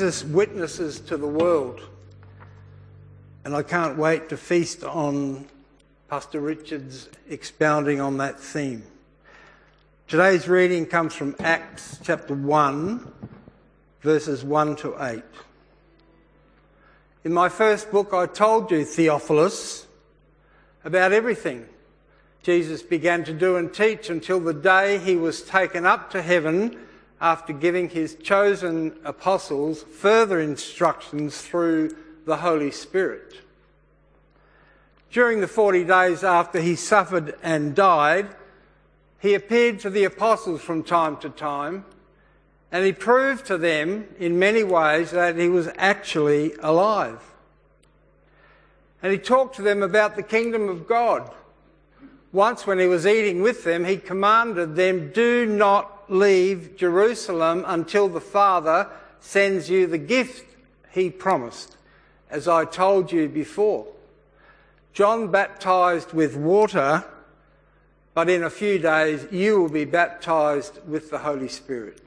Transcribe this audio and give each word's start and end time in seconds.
Jesus 0.00 0.24
witnesses 0.24 0.98
to 0.98 1.18
the 1.18 1.26
world. 1.26 1.82
And 3.44 3.54
I 3.54 3.62
can't 3.62 3.98
wait 3.98 4.30
to 4.30 4.38
feast 4.38 4.82
on 4.82 5.46
Pastor 6.08 6.40
Richard's 6.40 7.10
expounding 7.28 8.00
on 8.00 8.16
that 8.16 8.40
theme. 8.40 8.82
Today's 10.08 10.48
reading 10.48 10.86
comes 10.86 11.12
from 11.12 11.36
Acts 11.40 12.00
chapter 12.02 12.32
1, 12.32 13.12
verses 14.00 14.42
1 14.42 14.76
to 14.76 14.96
8. 14.98 15.22
In 17.24 17.34
my 17.34 17.50
first 17.50 17.90
book, 17.90 18.14
I 18.14 18.24
told 18.24 18.70
you, 18.70 18.86
Theophilus, 18.86 19.86
about 20.82 21.12
everything 21.12 21.66
Jesus 22.42 22.80
began 22.80 23.22
to 23.24 23.34
do 23.34 23.56
and 23.56 23.70
teach 23.70 24.08
until 24.08 24.40
the 24.40 24.54
day 24.54 24.96
he 24.96 25.16
was 25.16 25.42
taken 25.42 25.84
up 25.84 26.10
to 26.12 26.22
heaven 26.22 26.86
after 27.20 27.52
giving 27.52 27.88
his 27.88 28.14
chosen 28.16 28.96
apostles 29.04 29.82
further 29.82 30.40
instructions 30.40 31.40
through 31.42 31.94
the 32.24 32.36
Holy 32.36 32.70
Spirit. 32.70 33.40
During 35.10 35.40
the 35.40 35.48
40 35.48 35.84
days 35.84 36.24
after 36.24 36.60
he 36.60 36.76
suffered 36.76 37.34
and 37.42 37.74
died, 37.74 38.28
he 39.18 39.34
appeared 39.34 39.80
to 39.80 39.90
the 39.90 40.04
apostles 40.04 40.62
from 40.62 40.82
time 40.82 41.16
to 41.18 41.28
time 41.28 41.84
and 42.72 42.84
he 42.84 42.92
proved 42.92 43.46
to 43.46 43.58
them 43.58 44.06
in 44.18 44.38
many 44.38 44.62
ways 44.62 45.10
that 45.10 45.36
he 45.36 45.48
was 45.48 45.68
actually 45.76 46.52
alive. 46.60 47.20
And 49.02 49.12
he 49.12 49.18
talked 49.18 49.56
to 49.56 49.62
them 49.62 49.82
about 49.82 50.14
the 50.14 50.22
kingdom 50.22 50.68
of 50.68 50.86
God. 50.86 51.30
Once, 52.32 52.66
when 52.66 52.78
he 52.78 52.86
was 52.86 53.06
eating 53.06 53.42
with 53.42 53.64
them, 53.64 53.84
he 53.84 53.96
commanded 53.96 54.76
them, 54.76 55.10
Do 55.10 55.46
not 55.46 55.99
leave 56.10 56.76
Jerusalem 56.76 57.64
until 57.66 58.08
the 58.08 58.20
Father 58.20 58.88
sends 59.20 59.70
you 59.70 59.86
the 59.86 59.98
gift 59.98 60.44
he 60.92 61.08
promised, 61.08 61.76
as 62.28 62.48
I 62.48 62.64
told 62.64 63.12
you 63.12 63.28
before. 63.28 63.86
John 64.92 65.30
baptized 65.30 66.12
with 66.12 66.36
water, 66.36 67.04
but 68.12 68.28
in 68.28 68.42
a 68.42 68.50
few 68.50 68.78
days 68.78 69.26
you 69.30 69.60
will 69.60 69.70
be 69.70 69.84
baptized 69.84 70.80
with 70.86 71.10
the 71.10 71.18
Holy 71.18 71.48
Spirit. 71.48 72.02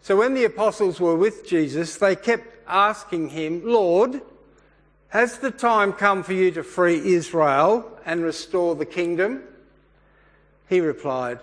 So 0.00 0.16
when 0.16 0.32
the 0.32 0.44
apostles 0.44 0.98
were 0.98 1.16
with 1.16 1.46
Jesus, 1.46 1.96
they 1.96 2.16
kept 2.16 2.56
asking 2.66 3.28
him, 3.28 3.62
Lord, 3.64 4.22
has 5.08 5.38
the 5.38 5.50
time 5.50 5.92
come 5.92 6.22
for 6.22 6.32
you 6.32 6.50
to 6.52 6.62
free 6.62 7.14
Israel 7.14 7.98
and 8.06 8.22
restore 8.22 8.74
the 8.74 8.86
kingdom? 8.86 9.42
He 10.68 10.80
replied, 10.80 11.40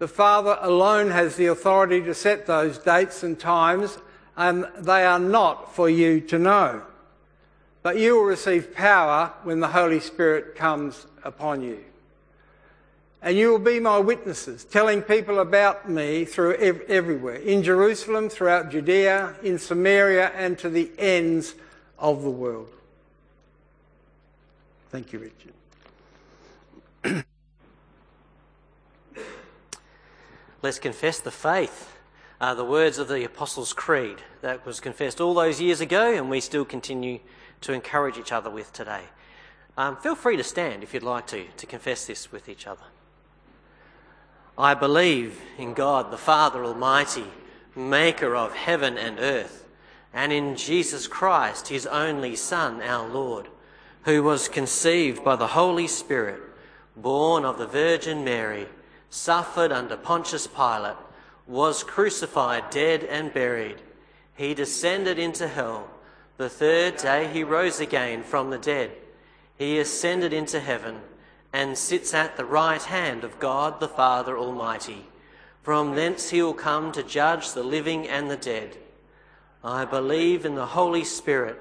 The 0.00 0.08
Father 0.08 0.56
alone 0.62 1.10
has 1.10 1.36
the 1.36 1.46
authority 1.46 2.00
to 2.00 2.14
set 2.14 2.46
those 2.46 2.78
dates 2.78 3.22
and 3.22 3.38
times, 3.38 3.98
and 4.34 4.66
they 4.78 5.04
are 5.04 5.18
not 5.18 5.74
for 5.74 5.90
you 5.90 6.22
to 6.22 6.38
know. 6.38 6.80
But 7.82 7.98
you 7.98 8.16
will 8.16 8.24
receive 8.24 8.74
power 8.74 9.30
when 9.42 9.60
the 9.60 9.68
Holy 9.68 10.00
Spirit 10.00 10.56
comes 10.56 11.06
upon 11.22 11.60
you. 11.60 11.80
And 13.20 13.36
you 13.36 13.50
will 13.50 13.58
be 13.58 13.78
my 13.78 13.98
witnesses, 13.98 14.64
telling 14.64 15.02
people 15.02 15.38
about 15.38 15.90
me 15.90 16.24
through 16.24 16.54
ev- 16.54 16.80
everywhere 16.88 17.34
in 17.34 17.62
Jerusalem, 17.62 18.30
throughout 18.30 18.70
Judea, 18.70 19.36
in 19.42 19.58
Samaria, 19.58 20.32
and 20.34 20.58
to 20.60 20.70
the 20.70 20.90
ends 20.96 21.54
of 21.98 22.22
the 22.22 22.30
world. 22.30 22.70
Thank 24.88 25.12
you, 25.12 25.18
Richard. 25.18 25.52
Let's 30.62 30.78
confess 30.78 31.20
the 31.20 31.30
faith, 31.30 31.96
uh, 32.38 32.54
the 32.54 32.64
words 32.64 32.98
of 32.98 33.08
the 33.08 33.24
Apostles' 33.24 33.72
Creed 33.72 34.18
that 34.42 34.66
was 34.66 34.78
confessed 34.78 35.18
all 35.18 35.32
those 35.32 35.58
years 35.58 35.80
ago, 35.80 36.12
and 36.12 36.28
we 36.28 36.40
still 36.40 36.66
continue 36.66 37.20
to 37.62 37.72
encourage 37.72 38.18
each 38.18 38.30
other 38.30 38.50
with 38.50 38.70
today. 38.72 39.04
Um, 39.78 39.96
feel 39.96 40.14
free 40.14 40.36
to 40.36 40.44
stand 40.44 40.82
if 40.82 40.92
you'd 40.92 41.02
like 41.02 41.26
to, 41.28 41.46
to 41.56 41.66
confess 41.66 42.06
this 42.06 42.30
with 42.30 42.46
each 42.46 42.66
other. 42.66 42.82
I 44.58 44.74
believe 44.74 45.40
in 45.56 45.72
God 45.72 46.10
the 46.10 46.18
Father 46.18 46.62
Almighty, 46.62 47.24
maker 47.74 48.36
of 48.36 48.54
heaven 48.54 48.98
and 48.98 49.18
earth, 49.18 49.66
and 50.12 50.30
in 50.30 50.56
Jesus 50.56 51.06
Christ, 51.06 51.68
his 51.68 51.86
only 51.86 52.36
Son, 52.36 52.82
our 52.82 53.08
Lord, 53.08 53.48
who 54.04 54.22
was 54.22 54.48
conceived 54.48 55.24
by 55.24 55.36
the 55.36 55.46
Holy 55.46 55.86
Spirit, 55.86 56.42
born 56.94 57.46
of 57.46 57.56
the 57.56 57.66
Virgin 57.66 58.24
Mary, 58.24 58.66
suffered 59.10 59.72
under 59.72 59.96
Pontius 59.96 60.46
Pilate, 60.46 60.96
was 61.46 61.82
crucified, 61.82 62.70
dead, 62.70 63.04
and 63.04 63.34
buried. 63.34 63.76
He 64.36 64.54
descended 64.54 65.18
into 65.18 65.48
hell. 65.48 65.90
The 66.36 66.48
third 66.48 66.96
day 66.96 67.28
he 67.30 67.44
rose 67.44 67.80
again 67.80 68.22
from 68.22 68.50
the 68.50 68.58
dead. 68.58 68.92
He 69.58 69.78
ascended 69.78 70.32
into 70.32 70.60
heaven 70.60 71.00
and 71.52 71.76
sits 71.76 72.14
at 72.14 72.36
the 72.36 72.44
right 72.44 72.82
hand 72.82 73.24
of 73.24 73.40
God 73.40 73.80
the 73.80 73.88
Father 73.88 74.38
Almighty. 74.38 75.06
From 75.62 75.94
thence 75.94 76.30
he 76.30 76.40
will 76.40 76.54
come 76.54 76.92
to 76.92 77.02
judge 77.02 77.52
the 77.52 77.62
living 77.62 78.08
and 78.08 78.30
the 78.30 78.36
dead. 78.36 78.78
I 79.62 79.84
believe 79.84 80.46
in 80.46 80.54
the 80.54 80.66
Holy 80.66 81.04
Spirit, 81.04 81.60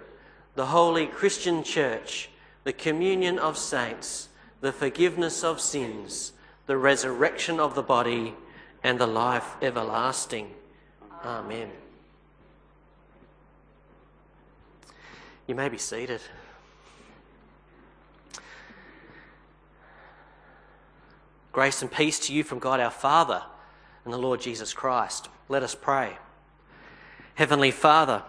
the 0.55 0.67
holy 0.67 1.07
Christian 1.07 1.63
church, 1.63 2.29
the 2.63 2.71
communion 2.71 3.39
of 3.39 3.57
saints, 3.57 4.29
the 4.61 4.71
forgiveness 4.71 5.43
of 5.43 5.59
sins, 5.59 6.31
the 6.69 6.78
resurrection 6.78 7.59
of 7.59 7.74
the 7.74 7.81
body, 7.81 8.31
and 8.84 9.00
the 9.00 9.07
life 9.07 9.56
everlasting. 9.59 10.52
Amen. 11.25 11.72
You 15.47 15.56
may 15.56 15.68
be 15.68 15.79
seated. 15.79 16.22
Grace 21.52 21.81
and 21.81 21.91
peace 21.91 22.19
to 22.28 22.34
you 22.34 22.44
from 22.44 22.59
God 22.59 22.79
our 22.79 22.91
Father 22.91 23.41
and 24.06 24.13
the 24.13 24.19
Lord 24.19 24.40
Jesus 24.40 24.72
Christ. 24.72 25.28
Let 25.47 25.63
us 25.63 25.74
pray. 25.74 26.19
Heavenly 27.34 27.72
Father, 27.72 28.22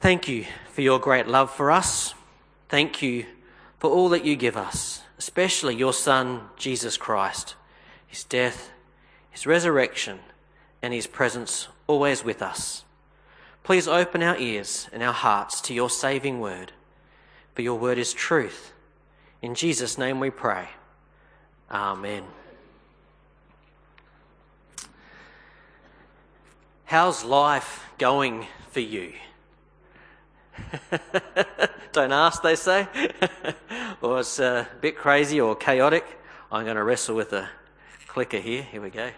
thank 0.00 0.26
you 0.26 0.46
for 0.72 0.80
your 0.80 0.98
great 0.98 1.28
love 1.28 1.50
for 1.50 1.70
us. 1.70 2.14
Thank 2.70 3.02
you 3.02 3.26
for 3.78 3.90
all 3.90 4.08
that 4.08 4.24
you 4.24 4.34
give 4.34 4.56
us, 4.56 5.02
especially 5.18 5.74
your 5.74 5.92
Son, 5.92 6.42
Jesus 6.56 6.96
Christ, 6.96 7.56
his 8.06 8.24
death, 8.24 8.70
his 9.30 9.46
resurrection, 9.46 10.20
and 10.80 10.94
his 10.94 11.06
presence 11.06 11.68
always 11.86 12.24
with 12.24 12.40
us. 12.40 12.84
Please 13.64 13.86
open 13.88 14.22
our 14.22 14.36
ears 14.38 14.88
and 14.92 15.02
our 15.02 15.12
hearts 15.12 15.60
to 15.62 15.74
your 15.74 15.90
saving 15.90 16.40
word, 16.40 16.72
for 17.54 17.62
your 17.62 17.78
word 17.78 17.98
is 17.98 18.14
truth. 18.14 18.72
In 19.42 19.54
Jesus' 19.54 19.98
name 19.98 20.20
we 20.20 20.30
pray. 20.30 20.68
Amen. 21.70 22.24
How's 26.84 27.24
life 27.24 27.84
going 27.98 28.46
for 28.70 28.80
you? 28.80 29.12
Don't 31.92 32.12
ask, 32.12 32.42
they 32.42 32.56
say. 32.56 32.86
or 34.02 34.20
it's 34.20 34.38
a 34.38 34.68
bit 34.80 34.96
crazy 34.96 35.40
or 35.40 35.56
chaotic. 35.56 36.04
I'm 36.50 36.64
going 36.64 36.76
to 36.76 36.84
wrestle 36.84 37.16
with 37.16 37.32
a 37.32 37.48
clicker 38.06 38.38
here. 38.38 38.62
Here 38.62 38.80
we 38.80 38.90
go. 38.90 39.10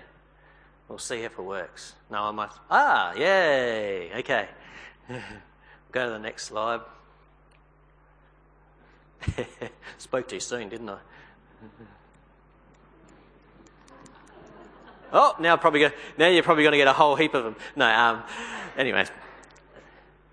We'll 0.89 0.99
see 0.99 1.23
if 1.23 1.39
it 1.39 1.43
works. 1.43 1.95
No, 2.11 2.23
I 2.23 2.31
might. 2.33 2.51
Ah, 2.71 3.13
yay. 3.15 4.11
Okay. 4.19 4.49
go 5.93 6.07
to 6.07 6.13
the 6.13 6.19
next 6.19 6.45
slide. 6.47 6.81
Spoke 9.99 10.29
too 10.29 10.41
soon, 10.41 10.69
didn't 10.69 10.89
I? 10.89 10.99
Oh, 15.13 15.35
now 15.41 15.57
probably 15.57 15.81
go, 15.81 15.91
now 16.19 16.29
you're 16.29 16.43
probably 16.43 16.63
going 16.63 16.73
to 16.73 16.79
get 16.79 16.87
a 16.87 16.93
whole 16.93 17.17
heap 17.17 17.35
of 17.35 17.45
them. 17.45 17.57
No, 17.75 17.87
um, 17.87 18.23
anyways. 18.77 19.11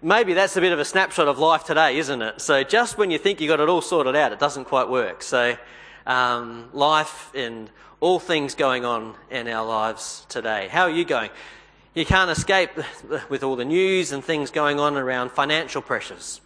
Maybe 0.01 0.33
that's 0.33 0.55
a 0.55 0.61
bit 0.61 0.73
of 0.73 0.77
a 0.77 0.85
snapshot 0.85 1.27
of 1.27 1.39
life 1.39 1.63
today, 1.63 1.97
isn't 1.97 2.21
it? 2.21 2.39
So 2.39 2.63
just 2.63 2.99
when 2.99 3.09
you 3.09 3.17
think 3.17 3.41
you've 3.41 3.49
got 3.49 3.59
it 3.59 3.67
all 3.67 3.81
sorted 3.81 4.15
out, 4.15 4.31
it 4.31 4.37
doesn't 4.37 4.65
quite 4.65 4.89
work. 4.89 5.23
So 5.23 5.57
um, 6.05 6.69
life 6.71 7.31
and 7.33 7.67
all 7.99 8.19
things 8.19 8.53
going 8.53 8.85
on 8.85 9.15
in 9.31 9.47
our 9.47 9.65
lives 9.65 10.23
today. 10.29 10.67
How 10.67 10.83
are 10.83 10.91
you 10.91 11.03
going? 11.03 11.31
You 11.95 12.05
can't 12.05 12.29
escape 12.29 12.69
with 13.29 13.41
all 13.41 13.55
the 13.55 13.65
news 13.65 14.11
and 14.11 14.23
things 14.23 14.51
going 14.51 14.79
on 14.79 14.97
around 14.97 15.31
financial 15.31 15.81
pressures, 15.81 16.41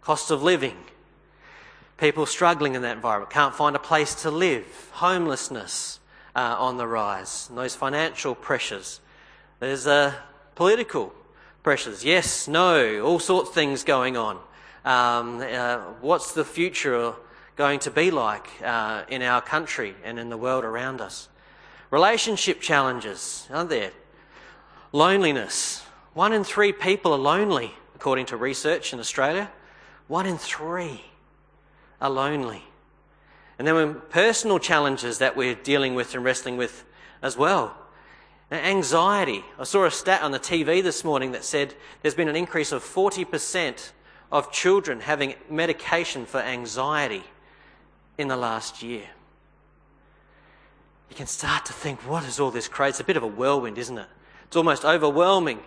cost 0.00 0.30
of 0.30 0.42
living, 0.42 0.78
people 1.98 2.24
struggling 2.24 2.76
in 2.76 2.80
that 2.80 2.96
environment, 2.96 3.30
can't 3.30 3.54
find 3.54 3.76
a 3.76 3.78
place 3.78 4.14
to 4.22 4.30
live, 4.30 4.88
homelessness, 4.92 6.00
uh, 6.34 6.56
on 6.58 6.78
the 6.78 6.86
rise, 6.86 7.46
and 7.50 7.58
those 7.58 7.74
financial 7.74 8.34
pressures. 8.34 9.00
There's 9.60 9.86
uh, 9.86 10.14
political 10.54 11.12
pressures. 11.66 12.04
Yes, 12.04 12.46
no, 12.46 13.00
all 13.00 13.18
sorts 13.18 13.48
of 13.48 13.54
things 13.56 13.82
going 13.82 14.16
on. 14.16 14.36
Um, 14.84 15.40
uh, 15.40 15.78
what's 16.00 16.30
the 16.30 16.44
future 16.44 17.14
going 17.56 17.80
to 17.80 17.90
be 17.90 18.12
like 18.12 18.46
uh, 18.62 19.02
in 19.08 19.20
our 19.20 19.42
country 19.42 19.96
and 20.04 20.16
in 20.16 20.28
the 20.28 20.36
world 20.36 20.64
around 20.64 21.00
us? 21.00 21.28
Relationship 21.90 22.60
challenges, 22.60 23.48
aren't 23.50 23.70
there? 23.70 23.90
Loneliness, 24.92 25.84
One 26.14 26.32
in 26.32 26.44
three 26.44 26.70
people 26.70 27.12
are 27.12 27.18
lonely, 27.18 27.74
according 27.96 28.26
to 28.26 28.36
research 28.36 28.92
in 28.92 29.00
Australia. 29.00 29.50
One 30.06 30.24
in 30.24 30.38
three 30.38 31.06
are 32.00 32.10
lonely. 32.10 32.62
And 33.58 33.66
then 33.66 34.02
personal 34.08 34.60
challenges 34.60 35.18
that 35.18 35.36
we're 35.36 35.56
dealing 35.56 35.96
with 35.96 36.14
and 36.14 36.22
wrestling 36.22 36.56
with 36.56 36.84
as 37.22 37.36
well. 37.36 37.76
Anxiety. 38.50 39.44
I 39.58 39.64
saw 39.64 39.84
a 39.84 39.90
stat 39.90 40.22
on 40.22 40.30
the 40.30 40.38
TV 40.38 40.82
this 40.82 41.02
morning 41.02 41.32
that 41.32 41.44
said 41.44 41.74
there's 42.02 42.14
been 42.14 42.28
an 42.28 42.36
increase 42.36 42.70
of 42.70 42.82
40% 42.82 43.90
of 44.30 44.52
children 44.52 45.00
having 45.00 45.34
medication 45.50 46.26
for 46.26 46.38
anxiety 46.38 47.24
in 48.18 48.28
the 48.28 48.36
last 48.36 48.82
year. 48.82 49.08
You 51.10 51.16
can 51.16 51.26
start 51.26 51.66
to 51.66 51.72
think, 51.72 52.08
what 52.08 52.24
is 52.24 52.38
all 52.38 52.50
this 52.50 52.68
crazy? 52.68 52.90
It's 52.90 53.00
a 53.00 53.04
bit 53.04 53.16
of 53.16 53.22
a 53.22 53.28
whirlwind, 53.28 53.78
isn't 53.78 53.98
it? 53.98 54.08
It's 54.46 54.56
almost 54.56 54.84
overwhelming 54.84 55.60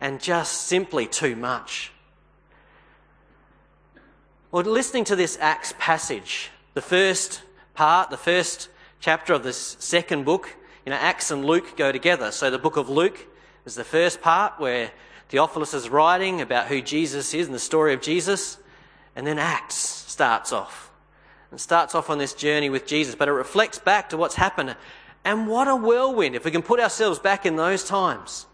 and 0.00 0.20
just 0.20 0.62
simply 0.62 1.06
too 1.06 1.36
much. 1.36 1.92
Well, 4.50 4.64
listening 4.64 5.04
to 5.04 5.16
this 5.16 5.38
Acts 5.40 5.74
passage, 5.78 6.50
the 6.74 6.82
first 6.82 7.42
part, 7.74 8.10
the 8.10 8.16
first 8.16 8.68
chapter 9.00 9.32
of 9.32 9.42
this 9.42 9.76
second 9.78 10.24
book, 10.24 10.55
you 10.86 10.90
know, 10.90 10.96
Acts 10.96 11.32
and 11.32 11.44
Luke 11.44 11.76
go 11.76 11.90
together. 11.90 12.30
So 12.30 12.48
the 12.48 12.58
book 12.58 12.76
of 12.76 12.88
Luke 12.88 13.26
is 13.66 13.74
the 13.74 13.84
first 13.84 14.22
part 14.22 14.58
where 14.58 14.92
Theophilus 15.28 15.74
is 15.74 15.88
writing 15.88 16.40
about 16.40 16.68
who 16.68 16.80
Jesus 16.80 17.34
is 17.34 17.46
and 17.46 17.54
the 17.54 17.58
story 17.58 17.92
of 17.92 18.00
Jesus. 18.00 18.58
And 19.16 19.26
then 19.26 19.38
Acts 19.38 19.74
starts 19.74 20.52
off. 20.52 20.92
And 21.50 21.60
starts 21.60 21.94
off 21.96 22.08
on 22.08 22.18
this 22.18 22.34
journey 22.34 22.70
with 22.70 22.86
Jesus, 22.86 23.16
but 23.16 23.26
it 23.26 23.32
reflects 23.32 23.80
back 23.80 24.10
to 24.10 24.16
what's 24.16 24.36
happened. 24.36 24.76
And 25.24 25.48
what 25.48 25.66
a 25.66 25.74
whirlwind 25.74 26.36
if 26.36 26.44
we 26.44 26.52
can 26.52 26.62
put 26.62 26.78
ourselves 26.78 27.18
back 27.18 27.44
in 27.44 27.56
those 27.56 27.82
times. 27.82 28.46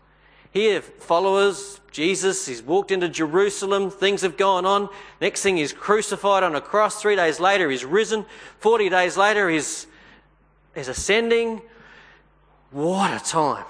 Here, 0.53 0.81
followers, 0.81 1.81
Jesus, 1.91 2.47
he's 2.47 2.63
walked 2.63 2.91
into 2.91 3.09
Jerusalem, 3.09 3.91
things 3.91 4.23
have 4.23 4.39
gone 4.39 4.65
on. 4.65 4.89
Next 5.21 5.43
thing, 5.43 5.59
he's 5.59 5.73
crucified 5.75 6.43
on 6.43 6.55
a 6.55 6.61
cross. 6.63 7.01
Three 7.01 7.17
days 7.17 7.41
later, 7.41 7.71
he's 7.71 7.85
risen. 7.85 8.25
Forty 8.59 8.89
days 8.89 9.19
later, 9.19 9.51
he's, 9.51 9.87
he's 10.75 10.89
ascending. 10.89 11.61
What 12.73 13.13
a 13.13 13.23
time. 13.23 13.65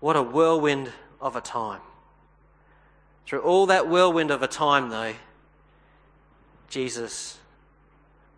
What 0.00 0.16
a 0.16 0.22
whirlwind 0.22 0.92
of 1.20 1.36
a 1.36 1.40
time. 1.40 1.80
Through 3.26 3.40
all 3.40 3.66
that 3.66 3.88
whirlwind 3.88 4.30
of 4.30 4.42
a 4.42 4.48
time, 4.48 4.88
though, 4.88 5.14
Jesus 6.68 7.38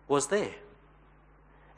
was 0.07 0.27
there. 0.27 0.51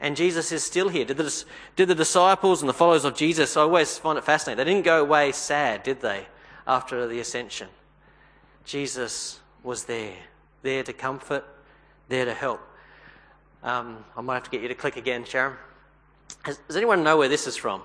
And 0.00 0.16
Jesus 0.16 0.50
is 0.50 0.64
still 0.64 0.88
here. 0.88 1.04
Did 1.04 1.18
the, 1.18 1.44
did 1.76 1.88
the 1.88 1.94
disciples 1.94 2.62
and 2.62 2.68
the 2.68 2.74
followers 2.74 3.04
of 3.04 3.14
Jesus, 3.14 3.56
I 3.56 3.60
always 3.60 3.96
find 3.98 4.18
it 4.18 4.24
fascinating, 4.24 4.64
they 4.64 4.72
didn't 4.72 4.84
go 4.84 5.00
away 5.00 5.30
sad, 5.30 5.84
did 5.84 6.00
they, 6.00 6.26
after 6.66 7.06
the 7.06 7.20
ascension? 7.20 7.68
Jesus 8.64 9.38
was 9.62 9.84
there, 9.84 10.14
there 10.62 10.82
to 10.82 10.92
comfort, 10.92 11.44
there 12.08 12.24
to 12.24 12.34
help. 12.34 12.60
Um, 13.62 14.04
I 14.16 14.20
might 14.22 14.34
have 14.34 14.42
to 14.44 14.50
get 14.50 14.62
you 14.62 14.68
to 14.68 14.74
click 14.74 14.96
again, 14.96 15.24
Sharon. 15.24 15.56
Has, 16.42 16.58
does 16.66 16.76
anyone 16.76 17.02
know 17.02 17.16
where 17.16 17.28
this 17.28 17.46
is 17.46 17.56
from? 17.56 17.82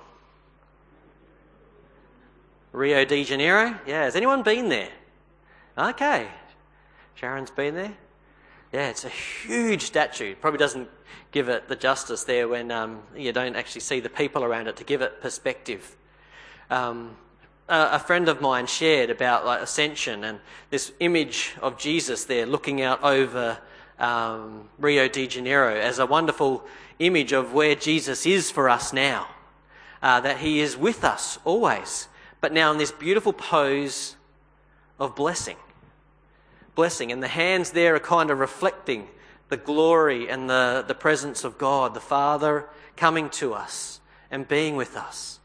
Rio 2.72 3.06
de 3.06 3.24
Janeiro? 3.24 3.80
Yeah, 3.88 4.04
has 4.04 4.16
anyone 4.16 4.44
been 4.44 4.70
there? 4.70 4.90
Okay. 5.78 6.28
Sharon's 7.16 7.52
been 7.52 7.76
there? 7.76 7.94
Yeah, 8.72 8.90
it's 8.90 9.06
a 9.06 9.10
huge 9.10 9.84
statue. 9.84 10.36
Probably 10.36 10.60
doesn't 10.60 10.90
give 11.32 11.50
it 11.50 11.68
the 11.68 11.76
justice 11.76 12.24
there 12.24 12.48
when 12.48 12.72
um, 12.72 13.02
you 13.16 13.32
don't 13.32 13.56
actually 13.56 13.82
see 13.82 14.00
the 14.00 14.10
people 14.10 14.44
around 14.44 14.68
it 14.68 14.76
to 14.78 14.84
give 14.84 15.02
it 15.02 15.22
perspective. 15.22 15.96
Um, 16.70 17.16
a, 17.70 17.90
a, 17.94 18.00
friend 18.00 18.28
of 18.30 18.42
mine 18.42 18.68
shared 18.68 19.10
about 19.10 19.46
like 19.46 19.62
ascension 19.62 20.24
and 20.24 20.40
this 20.70 20.92
image 21.00 21.56
of 21.62 21.78
Jesus 21.78 22.26
there 22.26 22.46
looking 22.46 22.82
out 22.82 23.02
over 23.04 23.58
um, 24.00 24.70
Rio 24.78 25.08
de 25.08 25.28
Janeiro 25.28 25.76
as 25.76 26.00
a 26.00 26.06
wonderful 26.06 26.66
image 27.00 27.32
of 27.32 27.54
where 27.54 27.76
Jesus 27.76 28.26
is 28.26 28.52
for 28.52 28.70
us 28.70 28.94
now. 28.94 29.28
Uh, 30.02 30.20
that 30.20 30.38
he 30.38 30.60
is 30.60 30.78
with 30.78 31.04
us 31.04 31.40
always, 31.44 32.08
but 32.40 32.54
now 32.54 32.72
in 32.72 32.78
this 32.78 32.92
beautiful 32.92 33.34
pose 33.34 34.16
of 35.00 35.16
blessing 35.16 35.58
blessing. 36.78 37.12
And 37.12 37.22
the 37.22 37.28
hands 37.28 37.72
there 37.72 37.96
are 37.96 38.00
kind 38.00 38.30
of 38.30 38.40
reflecting 38.40 39.10
the 39.50 39.58
glory 39.58 40.30
and 40.30 40.48
the, 40.50 40.86
the 40.88 40.94
presence 40.94 41.44
of 41.44 41.58
God, 41.58 41.94
the 41.94 42.00
Father 42.00 42.70
coming 42.96 43.30
to 43.32 43.54
us 43.54 44.00
and 44.30 44.48
being 44.48 44.76
with 44.76 44.96
us. 44.96 45.40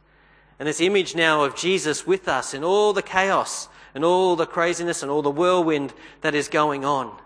And 0.58 0.68
this 0.68 0.80
image 0.80 1.16
now 1.16 1.42
of 1.42 1.56
Jesus 1.56 2.06
with 2.06 2.28
us 2.28 2.52
in 2.52 2.62
all 2.62 2.92
the 2.92 3.02
chaos 3.02 3.68
and 3.94 4.04
all 4.04 4.36
the 4.36 4.46
craziness 4.46 5.02
and 5.02 5.10
all 5.10 5.22
the 5.22 5.30
whirlwind 5.30 5.94
that 6.20 6.34
is 6.34 6.48
going 6.48 6.84
on. 6.84 7.16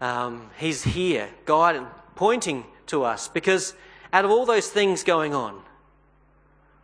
Um, 0.00 0.50
he's 0.58 0.82
here, 0.82 1.28
guiding, 1.44 1.86
pointing 2.16 2.64
to 2.90 3.04
us 3.04 3.28
because 3.28 3.74
out 4.12 4.24
of 4.24 4.30
all 4.30 4.46
those 4.46 4.68
things 4.68 5.02
going 5.02 5.34
on, 5.34 5.60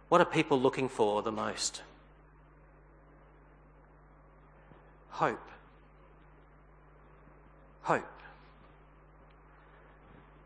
what 0.08 0.20
are 0.20 0.25
people 0.25 0.61
looking 0.61 0.88
for 0.88 1.23
the 1.23 1.32
most? 1.32 1.82
Hope 5.11 5.41
hope. 7.87 8.03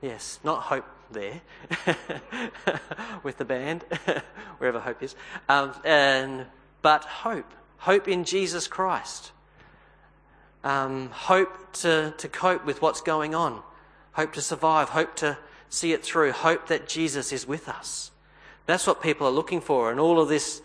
Yes, 0.03 0.39
not 0.45 0.61
hope 0.65 0.85
there 1.11 1.41
with 3.23 3.39
the 3.39 3.47
band, 3.47 3.83
wherever 4.59 4.79
hope 4.79 5.03
is, 5.03 5.17
um, 5.49 5.73
and, 5.83 6.45
but 6.83 7.05
hope. 7.05 7.51
Hope 7.79 8.09
in 8.09 8.25
Jesus 8.25 8.69
Christ. 8.69 9.33
Um, 10.63 11.09
hope 11.09 11.73
to, 11.73 12.13
to 12.19 12.29
cope 12.29 12.67
with 12.67 12.83
what's 12.83 13.01
going 13.01 13.35
on. 13.35 13.63
Hope 14.13 14.35
to 14.35 14.43
survive. 14.43 14.91
Hope 14.91 15.17
to 15.17 15.39
see 15.71 15.93
it 15.93 16.05
through. 16.05 16.33
Hope 16.33 16.69
that 16.69 16.87
Jesus 16.87 17.33
is 17.33 17.49
with 17.49 17.69
us. 17.69 18.11
That's 18.67 18.87
what 18.87 19.03
people 19.03 19.27
are 19.27 19.33
looking 19.33 19.63
for, 19.63 19.91
and 19.91 19.99
all 19.99 20.21
of 20.21 20.29
this 20.29 20.61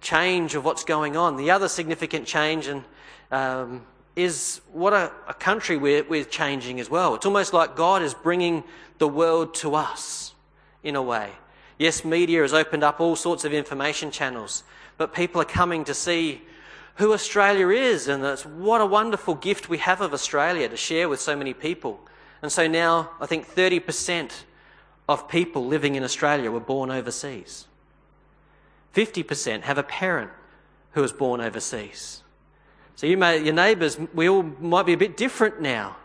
change 0.00 0.54
of 0.56 0.64
what's 0.64 0.84
going 0.84 1.16
on. 1.16 1.36
The 1.36 1.52
other 1.52 1.68
significant 1.68 2.26
change, 2.26 2.66
and 2.66 2.84
um, 3.30 3.86
is 4.16 4.62
what 4.72 4.92
a, 4.92 5.12
a 5.28 5.34
country 5.34 5.76
we're, 5.76 6.02
we're 6.02 6.24
changing 6.24 6.80
as 6.80 6.90
well. 6.90 7.14
It's 7.14 7.26
almost 7.26 7.52
like 7.52 7.76
God 7.76 8.02
is 8.02 8.14
bringing 8.14 8.64
the 8.98 9.06
world 9.06 9.54
to 9.56 9.74
us 9.74 10.34
in 10.82 10.96
a 10.96 11.02
way. 11.02 11.30
Yes, 11.78 12.04
media 12.04 12.40
has 12.40 12.54
opened 12.54 12.82
up 12.82 13.00
all 13.00 13.14
sorts 13.14 13.44
of 13.44 13.52
information 13.52 14.10
channels, 14.10 14.64
but 14.96 15.12
people 15.12 15.40
are 15.42 15.46
coming 15.46 15.84
to 15.84 15.94
see 15.94 16.40
who 16.94 17.12
Australia 17.12 17.68
is, 17.68 18.08
and 18.08 18.24
that's 18.24 18.46
what 18.46 18.80
a 18.80 18.86
wonderful 18.86 19.34
gift 19.34 19.68
we 19.68 19.78
have 19.78 20.00
of 20.00 20.14
Australia 20.14 20.66
to 20.66 20.76
share 20.76 21.10
with 21.10 21.20
so 21.20 21.36
many 21.36 21.52
people. 21.52 22.00
And 22.40 22.50
so 22.50 22.66
now 22.66 23.10
I 23.20 23.26
think 23.26 23.46
30% 23.46 24.32
of 25.08 25.28
people 25.28 25.64
living 25.64 25.94
in 25.94 26.02
Australia 26.02 26.50
were 26.50 26.60
born 26.60 26.90
overseas. 26.90 27.66
50% 28.94 29.62
have 29.62 29.78
a 29.78 29.82
parent 29.82 30.30
who 30.92 31.02
was 31.02 31.12
born 31.12 31.40
overseas. 31.40 32.22
So 32.96 33.06
you 33.06 33.16
may, 33.16 33.42
your 33.42 33.54
neighbours, 33.54 33.98
we 34.14 34.28
all 34.28 34.42
might 34.42 34.86
be 34.86 34.94
a 34.94 34.96
bit 34.96 35.16
different 35.16 35.60
now. 35.60 35.96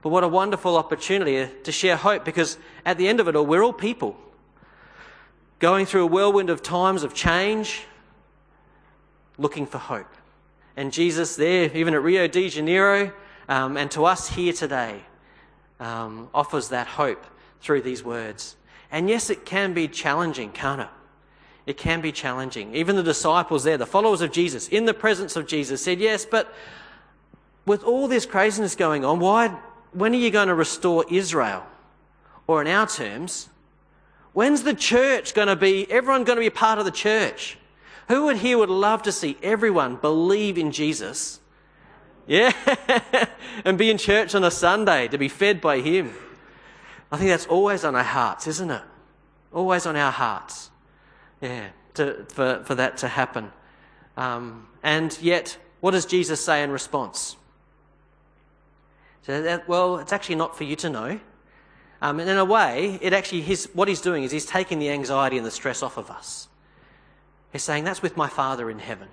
But 0.00 0.08
what 0.08 0.24
a 0.24 0.28
wonderful 0.28 0.76
opportunity 0.76 1.48
to 1.62 1.72
share 1.72 1.96
hope 1.96 2.24
because 2.24 2.58
at 2.84 2.98
the 2.98 3.06
end 3.06 3.20
of 3.20 3.28
it 3.28 3.36
all, 3.36 3.46
we're 3.46 3.62
all 3.62 3.72
people. 3.72 4.16
Going 5.58 5.86
through 5.86 6.04
a 6.04 6.06
whirlwind 6.06 6.50
of 6.50 6.62
times 6.62 7.04
of 7.04 7.14
change, 7.14 7.82
looking 9.38 9.66
for 9.66 9.78
hope. 9.78 10.12
And 10.76 10.92
Jesus 10.92 11.36
there, 11.36 11.70
even 11.76 11.94
at 11.94 12.02
Rio 12.02 12.26
de 12.26 12.48
Janeiro, 12.48 13.12
um, 13.48 13.76
and 13.76 13.90
to 13.92 14.06
us 14.06 14.28
here 14.30 14.52
today, 14.52 15.02
um, 15.78 16.30
offers 16.34 16.70
that 16.70 16.86
hope 16.86 17.24
through 17.62 17.82
these 17.82 18.04
words. 18.04 18.56
And 18.90 19.08
yes, 19.08 19.30
it 19.30 19.46
can 19.46 19.72
be 19.72 19.88
challenging, 19.88 20.52
can't 20.52 20.82
it? 20.82 20.88
it 21.66 21.76
can 21.76 22.00
be 22.00 22.12
challenging. 22.12 22.74
Even 22.74 22.96
the 22.96 23.02
disciples 23.02 23.64
there, 23.64 23.78
the 23.78 23.86
followers 23.86 24.20
of 24.20 24.32
Jesus, 24.32 24.68
in 24.68 24.84
the 24.84 24.94
presence 24.94 25.36
of 25.36 25.46
Jesus, 25.46 25.82
said, 25.82 26.00
Yes, 26.00 26.24
but 26.24 26.52
with 27.64 27.84
all 27.84 28.08
this 28.08 28.26
craziness 28.26 28.74
going 28.74 29.04
on, 29.04 29.20
why, 29.20 29.48
when 29.92 30.12
are 30.12 30.18
you 30.18 30.30
going 30.30 30.48
to 30.48 30.54
restore 30.54 31.04
Israel? 31.10 31.64
Or 32.48 32.60
in 32.60 32.66
our 32.66 32.88
terms, 32.88 33.48
when's 34.32 34.64
the 34.64 34.74
church 34.74 35.34
going 35.34 35.48
to 35.48 35.56
be, 35.56 35.88
everyone 35.90 36.24
going 36.24 36.36
to 36.36 36.40
be 36.40 36.48
a 36.48 36.50
part 36.50 36.80
of 36.80 36.84
the 36.84 36.90
church? 36.90 37.56
Who 38.08 38.24
would 38.24 38.38
here 38.38 38.58
would 38.58 38.68
love 38.68 39.02
to 39.04 39.12
see 39.12 39.38
everyone 39.42 39.96
believe 39.96 40.58
in 40.58 40.72
Jesus? 40.72 41.38
Yeah, 42.24 42.52
and 43.64 43.76
be 43.76 43.90
in 43.90 43.98
church 43.98 44.36
on 44.36 44.44
a 44.44 44.50
Sunday 44.52 45.08
to 45.08 45.18
be 45.18 45.28
fed 45.28 45.60
by 45.60 45.80
Him. 45.80 46.14
I 47.12 47.18
think 47.18 47.28
that's 47.28 47.46
always 47.46 47.84
on 47.84 47.94
our 47.94 48.02
hearts, 48.02 48.46
isn't 48.46 48.70
it? 48.70 48.82
Always 49.52 49.84
on 49.84 49.96
our 49.96 50.10
hearts. 50.10 50.70
Yeah, 51.42 51.68
to, 51.94 52.24
for, 52.30 52.62
for 52.64 52.74
that 52.74 52.96
to 52.98 53.08
happen. 53.08 53.52
Um, 54.16 54.66
and 54.82 55.16
yet, 55.20 55.58
what 55.80 55.90
does 55.90 56.06
Jesus 56.06 56.42
say 56.42 56.62
in 56.62 56.70
response? 56.70 57.36
So 59.22 59.42
that, 59.42 59.68
well, 59.68 59.98
it's 59.98 60.12
actually 60.12 60.36
not 60.36 60.56
for 60.56 60.64
you 60.64 60.74
to 60.76 60.88
know. 60.88 61.20
Um, 62.00 62.18
and 62.18 62.30
in 62.30 62.38
a 62.38 62.44
way, 62.44 62.98
it 63.02 63.12
actually 63.12 63.42
his, 63.42 63.68
what 63.74 63.88
he's 63.88 64.00
doing 64.00 64.24
is 64.24 64.32
he's 64.32 64.46
taking 64.46 64.78
the 64.78 64.88
anxiety 64.88 65.36
and 65.36 65.46
the 65.46 65.50
stress 65.50 65.82
off 65.82 65.98
of 65.98 66.10
us. 66.10 66.48
He's 67.52 67.62
saying, 67.62 67.84
That's 67.84 68.02
with 68.02 68.16
my 68.16 68.28
Father 68.28 68.70
in 68.70 68.78
heaven. 68.78 69.08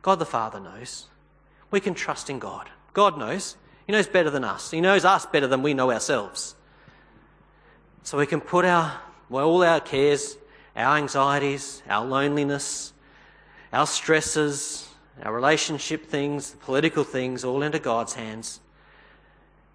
God 0.00 0.18
the 0.18 0.26
Father 0.26 0.58
knows. 0.58 1.08
We 1.70 1.78
can 1.78 1.94
trust 1.94 2.30
in 2.30 2.38
God. 2.38 2.70
God 2.94 3.18
knows. 3.18 3.56
He 3.86 3.92
knows 3.92 4.06
better 4.06 4.30
than 4.30 4.44
us. 4.44 4.70
He 4.70 4.80
knows 4.80 5.04
us 5.04 5.26
better 5.26 5.46
than 5.46 5.62
we 5.62 5.74
know 5.74 5.92
ourselves. 5.92 6.56
So 8.02 8.18
we 8.18 8.26
can 8.26 8.40
put 8.40 8.64
our, 8.64 9.00
well, 9.28 9.46
all 9.46 9.62
our 9.62 9.80
cares, 9.80 10.36
our 10.76 10.96
anxieties, 10.96 11.82
our 11.88 12.04
loneliness, 12.04 12.92
our 13.72 13.86
stresses, 13.86 14.88
our 15.22 15.32
relationship 15.32 16.06
things, 16.06 16.50
the 16.50 16.56
political 16.58 17.04
things, 17.04 17.44
all 17.44 17.62
into 17.62 17.78
God's 17.78 18.14
hands. 18.14 18.60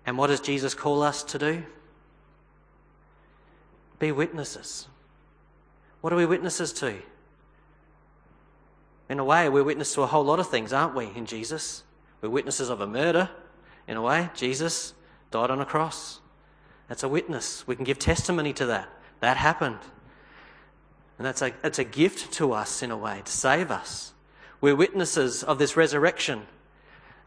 And 0.05 0.17
what 0.17 0.27
does 0.27 0.39
Jesus 0.39 0.73
call 0.73 1.03
us 1.03 1.23
to 1.23 1.39
do? 1.39 1.63
Be 3.99 4.11
witnesses. 4.11 4.87
What 6.01 6.13
are 6.13 6.15
we 6.15 6.25
witnesses 6.25 6.71
to? 6.73 6.95
In 9.09 9.19
a 9.19 9.23
way, 9.23 9.49
we're 9.49 9.63
witnesses 9.63 9.95
to 9.95 10.01
a 10.01 10.07
whole 10.07 10.25
lot 10.25 10.39
of 10.39 10.49
things, 10.49 10.73
aren't 10.73 10.95
we, 10.95 11.09
in 11.15 11.25
Jesus? 11.25 11.83
We're 12.21 12.29
witnesses 12.29 12.69
of 12.69 12.81
a 12.81 12.87
murder, 12.87 13.29
in 13.87 13.97
a 13.97 14.01
way. 14.01 14.29
Jesus 14.35 14.93
died 15.31 15.49
on 15.49 15.61
a 15.61 15.65
cross. 15.65 16.19
That's 16.87 17.03
a 17.03 17.09
witness. 17.09 17.67
We 17.67 17.75
can 17.75 17.85
give 17.85 17.99
testimony 17.99 18.53
to 18.53 18.65
that. 18.67 18.89
That 19.19 19.37
happened. 19.37 19.79
And 21.17 21.25
that's 21.25 21.41
a, 21.41 21.51
that's 21.61 21.79
a 21.79 21.83
gift 21.83 22.31
to 22.33 22.53
us, 22.53 22.83
in 22.83 22.91
a 22.91 22.97
way, 22.97 23.21
to 23.25 23.31
save 23.31 23.71
us. 23.71 24.13
We're 24.61 24.75
witnesses 24.75 25.43
of 25.43 25.59
this 25.59 25.75
resurrection. 25.75 26.43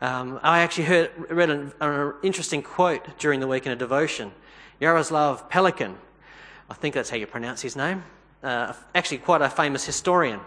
Um, 0.00 0.40
I 0.42 0.60
actually 0.60 0.84
heard, 0.84 1.10
read 1.30 1.50
an, 1.50 1.72
an, 1.80 2.14
interesting 2.22 2.62
quote 2.62 3.18
during 3.18 3.40
the 3.40 3.46
week 3.46 3.66
in 3.66 3.72
a 3.72 3.76
devotion. 3.76 4.32
Jaroslav 4.80 5.50
Pelikan, 5.50 5.96
I 6.70 6.74
think 6.74 6.94
that's 6.94 7.10
how 7.10 7.16
you 7.16 7.26
pronounce 7.26 7.60
his 7.60 7.76
name, 7.76 8.02
uh, 8.42 8.72
actually 8.94 9.18
quite 9.18 9.42
a 9.42 9.50
famous 9.50 9.84
historian. 9.84 10.40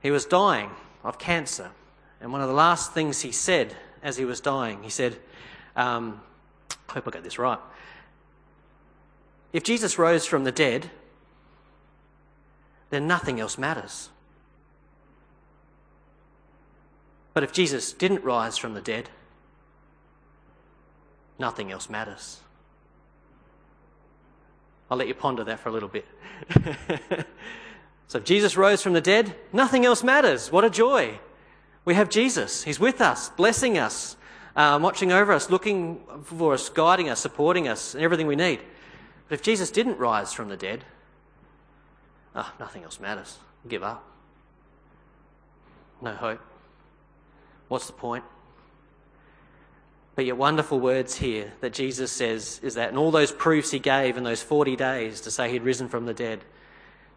He 0.00 0.10
was 0.10 0.26
dying 0.26 0.70
of 1.02 1.18
cancer. 1.18 1.70
And 2.20 2.32
one 2.32 2.40
of 2.40 2.48
the 2.48 2.54
last 2.54 2.92
things 2.92 3.20
he 3.20 3.32
said 3.32 3.76
as 4.02 4.16
he 4.16 4.24
was 4.24 4.40
dying, 4.40 4.82
he 4.82 4.90
said, 4.90 5.18
um, 5.74 6.20
I 6.88 6.92
hope 6.92 7.08
I 7.08 7.10
got 7.10 7.24
this 7.24 7.38
right. 7.38 7.58
If 9.52 9.62
Jesus 9.62 9.98
rose 9.98 10.26
from 10.26 10.44
the 10.44 10.52
dead, 10.52 10.90
then 12.90 13.06
nothing 13.06 13.40
else 13.40 13.58
matters. 13.58 14.10
But 17.34 17.44
if 17.44 17.52
Jesus 17.52 17.92
didn't 17.92 18.24
rise 18.24 18.56
from 18.56 18.74
the 18.74 18.80
dead, 18.80 19.10
nothing 21.38 21.70
else 21.70 21.88
matters. 21.88 22.40
I'll 24.90 24.96
let 24.96 25.08
you 25.08 25.14
ponder 25.14 25.44
that 25.44 25.60
for 25.60 25.68
a 25.68 25.72
little 25.72 25.88
bit. 25.88 26.06
so 28.08 28.18
if 28.18 28.24
Jesus 28.24 28.56
rose 28.56 28.82
from 28.82 28.94
the 28.94 29.00
dead, 29.00 29.36
nothing 29.52 29.84
else 29.84 30.02
matters. 30.02 30.50
What 30.50 30.64
a 30.64 30.70
joy. 30.70 31.20
We 31.84 31.94
have 31.94 32.08
Jesus. 32.08 32.64
He's 32.64 32.80
with 32.80 33.00
us, 33.00 33.28
blessing 33.30 33.78
us, 33.78 34.16
um, 34.56 34.82
watching 34.82 35.12
over 35.12 35.32
us, 35.32 35.50
looking 35.50 36.00
for 36.24 36.54
us, 36.54 36.68
guiding 36.68 37.08
us, 37.08 37.20
supporting 37.20 37.68
us, 37.68 37.94
and 37.94 38.02
everything 38.02 38.26
we 38.26 38.36
need. 38.36 38.60
But 39.28 39.34
if 39.34 39.42
Jesus 39.42 39.70
didn't 39.70 39.98
rise 39.98 40.32
from 40.32 40.48
the 40.48 40.56
dead, 40.56 40.84
oh, 42.34 42.52
nothing 42.58 42.82
else 42.82 42.98
matters. 42.98 43.38
Give 43.66 43.82
up. 43.82 44.04
No 46.00 46.12
hope. 46.12 46.40
What's 47.68 47.86
the 47.86 47.92
point? 47.92 48.24
But 50.14 50.24
your 50.24 50.36
wonderful 50.36 50.80
words 50.80 51.16
here 51.16 51.52
that 51.60 51.72
Jesus 51.72 52.10
says 52.10 52.58
is 52.62 52.74
that, 52.74 52.88
and 52.88 52.98
all 52.98 53.10
those 53.10 53.30
proofs 53.30 53.70
he 53.70 53.78
gave 53.78 54.16
in 54.16 54.24
those 54.24 54.42
40 54.42 54.74
days 54.74 55.20
to 55.20 55.30
say 55.30 55.50
he'd 55.50 55.62
risen 55.62 55.88
from 55.88 56.06
the 56.06 56.14
dead, 56.14 56.44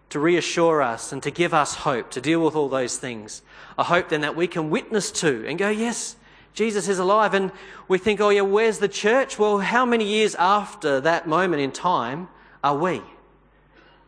to 0.10 0.20
reassure 0.20 0.82
us 0.82 1.12
and 1.12 1.24
to 1.24 1.32
give 1.32 1.54
us 1.54 1.76
hope, 1.76 2.12
to 2.12 2.22
deal 2.22 2.44
with 2.44 2.56
all 2.56 2.70
those 2.70 2.98
things. 2.98 3.42
A 3.78 3.84
hope 3.84 4.10
then 4.10 4.22
that 4.22 4.36
we 4.36 4.46
can 4.46 4.70
witness 4.70 5.10
to 5.14 5.48
and 5.48 5.58
go, 5.58 5.70
yes, 5.70 6.16
Jesus 6.54 6.88
is 6.88 7.00
alive. 7.00 7.34
And 7.34 7.52
we 7.88 7.98
think, 7.98 8.20
oh 8.20 8.30
yeah, 8.30 8.42
where's 8.42 8.80
the 8.80 8.88
church? 8.88 9.40
Well, 9.40 9.60
how 9.60 9.86
many 9.86 10.06
years 10.06 10.36
after 10.36 11.00
that 11.02 11.28
moment 11.28 11.62
in 11.62 11.72
time 11.72 12.28
are 12.64 12.78
we? 12.78 13.02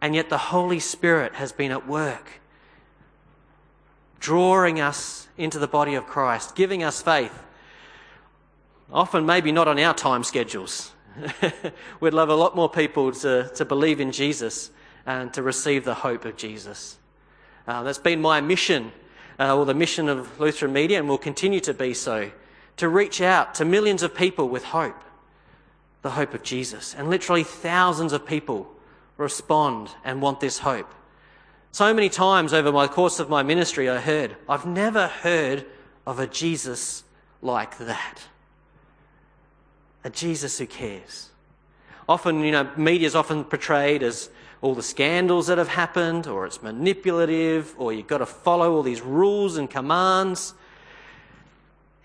And 0.02 0.14
yet 0.14 0.30
the 0.30 0.38
Holy 0.38 0.80
Spirit 0.80 1.36
has 1.36 1.52
been 1.52 1.72
at 1.72 1.88
work, 1.88 2.42
drawing 4.20 4.80
us 4.80 5.30
into 5.38 5.60
the 5.60 5.68
body 5.68 5.96
of 5.96 6.06
Christ, 6.06 6.56
giving 6.56 6.84
us 6.84 7.02
faith. 7.02 7.44
Often, 8.92 9.26
maybe 9.26 9.52
not 9.52 9.68
on 9.68 9.80
our 9.80 9.94
time 9.94 10.24
schedules. 10.24 10.92
We'd 12.00 12.14
love 12.14 12.30
a 12.30 12.36
lot 12.36 12.56
more 12.56 12.70
people 12.70 13.12
to, 13.14 13.50
to 13.56 13.66
believe 13.66 14.00
in 14.00 14.12
Jesus 14.12 14.72
and 15.06 15.34
to 15.34 15.42
receive 15.42 15.86
the 15.86 15.94
hope 15.94 16.26
of 16.26 16.38
Jesus. 16.38 16.98
Uh, 17.68 17.84
that's 17.84 17.98
been 17.98 18.22
my 18.22 18.42
mission 18.42 18.92
uh, 19.40 19.56
or 19.56 19.66
the 19.66 19.74
mission 19.74 20.10
of 20.10 20.40
Lutheran 20.40 20.74
Media, 20.74 21.00
and 21.00 21.08
will 21.08 21.18
continue 21.18 21.60
to 21.62 21.74
be 21.74 21.94
so, 21.94 22.32
to 22.78 22.90
reach 22.90 23.22
out 23.22 23.56
to 23.56 23.66
millions 23.66 24.04
of 24.04 24.16
people 24.16 24.50
with 24.50 24.66
hope, 24.66 25.04
the 26.02 26.12
hope 26.12 26.34
of 26.34 26.44
Jesus. 26.44 26.96
And 26.96 27.10
literally 27.10 27.44
thousands 27.44 28.14
of 28.14 28.26
people 28.26 28.70
respond 29.18 29.92
and 30.04 30.22
want 30.22 30.40
this 30.40 30.60
hope. 30.60 30.92
So 31.72 31.94
many 31.94 32.10
times 32.10 32.54
over 32.54 32.72
my 32.72 32.88
course 32.88 33.20
of 33.20 33.30
my 33.30 33.42
ministry, 33.42 33.90
I 33.90 34.00
heard, 34.00 34.36
I've 34.48 34.66
never 34.66 35.08
heard 35.08 35.66
of 36.06 36.20
a 36.20 36.28
Jesus 36.28 37.04
like 37.42 37.78
that. 37.80 38.20
A 40.04 40.10
Jesus 40.10 40.60
who 40.60 40.68
cares. 40.68 41.30
Often, 42.08 42.42
you 42.42 42.52
know, 42.52 42.70
media 42.76 43.08
is 43.08 43.16
often 43.16 43.44
portrayed 43.44 44.04
as 44.04 44.30
all 44.64 44.74
the 44.74 44.82
scandals 44.82 45.48
that 45.48 45.58
have 45.58 45.68
happened, 45.68 46.26
or 46.26 46.46
it's 46.46 46.64
manipulative, 46.64 47.76
or 47.78 47.92
you've 47.92 48.08
got 48.08 48.20
to 48.20 48.26
follow 48.26 48.74
all 48.74 48.82
these 48.82 49.02
rules 49.02 49.58
and 49.58 49.70
commands. 49.70 50.54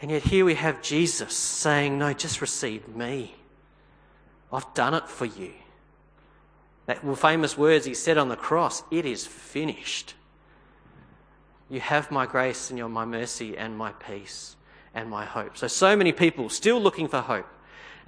And 0.03 0.11
yet 0.11 0.23
here 0.23 0.45
we 0.45 0.57
have 0.57 0.83
Jesus 0.83 1.37
saying, 1.37 1.97
No, 1.97 2.12
just 2.12 2.41
receive 2.41 2.88
me. 2.88 3.37
I've 4.53 4.75
done 4.75 4.93
it 4.95 5.09
for 5.09 5.25
you. 5.25 5.53
That 6.87 6.99
famous 7.17 7.57
words 7.57 7.87
he 7.87 7.95
said 7.95 8.19
on 8.19 8.29
the 8.29 8.35
cross, 8.35 8.83
it 8.91 9.07
is 9.07 9.25
finished. 9.25 10.15
You 11.71 11.79
have 11.79 12.11
my 12.11 12.27
grace 12.27 12.71
and 12.71 12.79
your 12.79 12.88
my 12.88 13.05
mercy 13.05 13.57
and 13.57 13.79
my 13.79 13.93
peace 13.93 14.57
and 14.95 15.09
my 15.09 15.25
hope. 15.25 15.57
So, 15.57 15.69
so 15.69 15.95
many 15.95 16.11
people 16.11 16.49
still 16.49 16.81
looking 16.81 17.07
for 17.07 17.21
hope. 17.21 17.47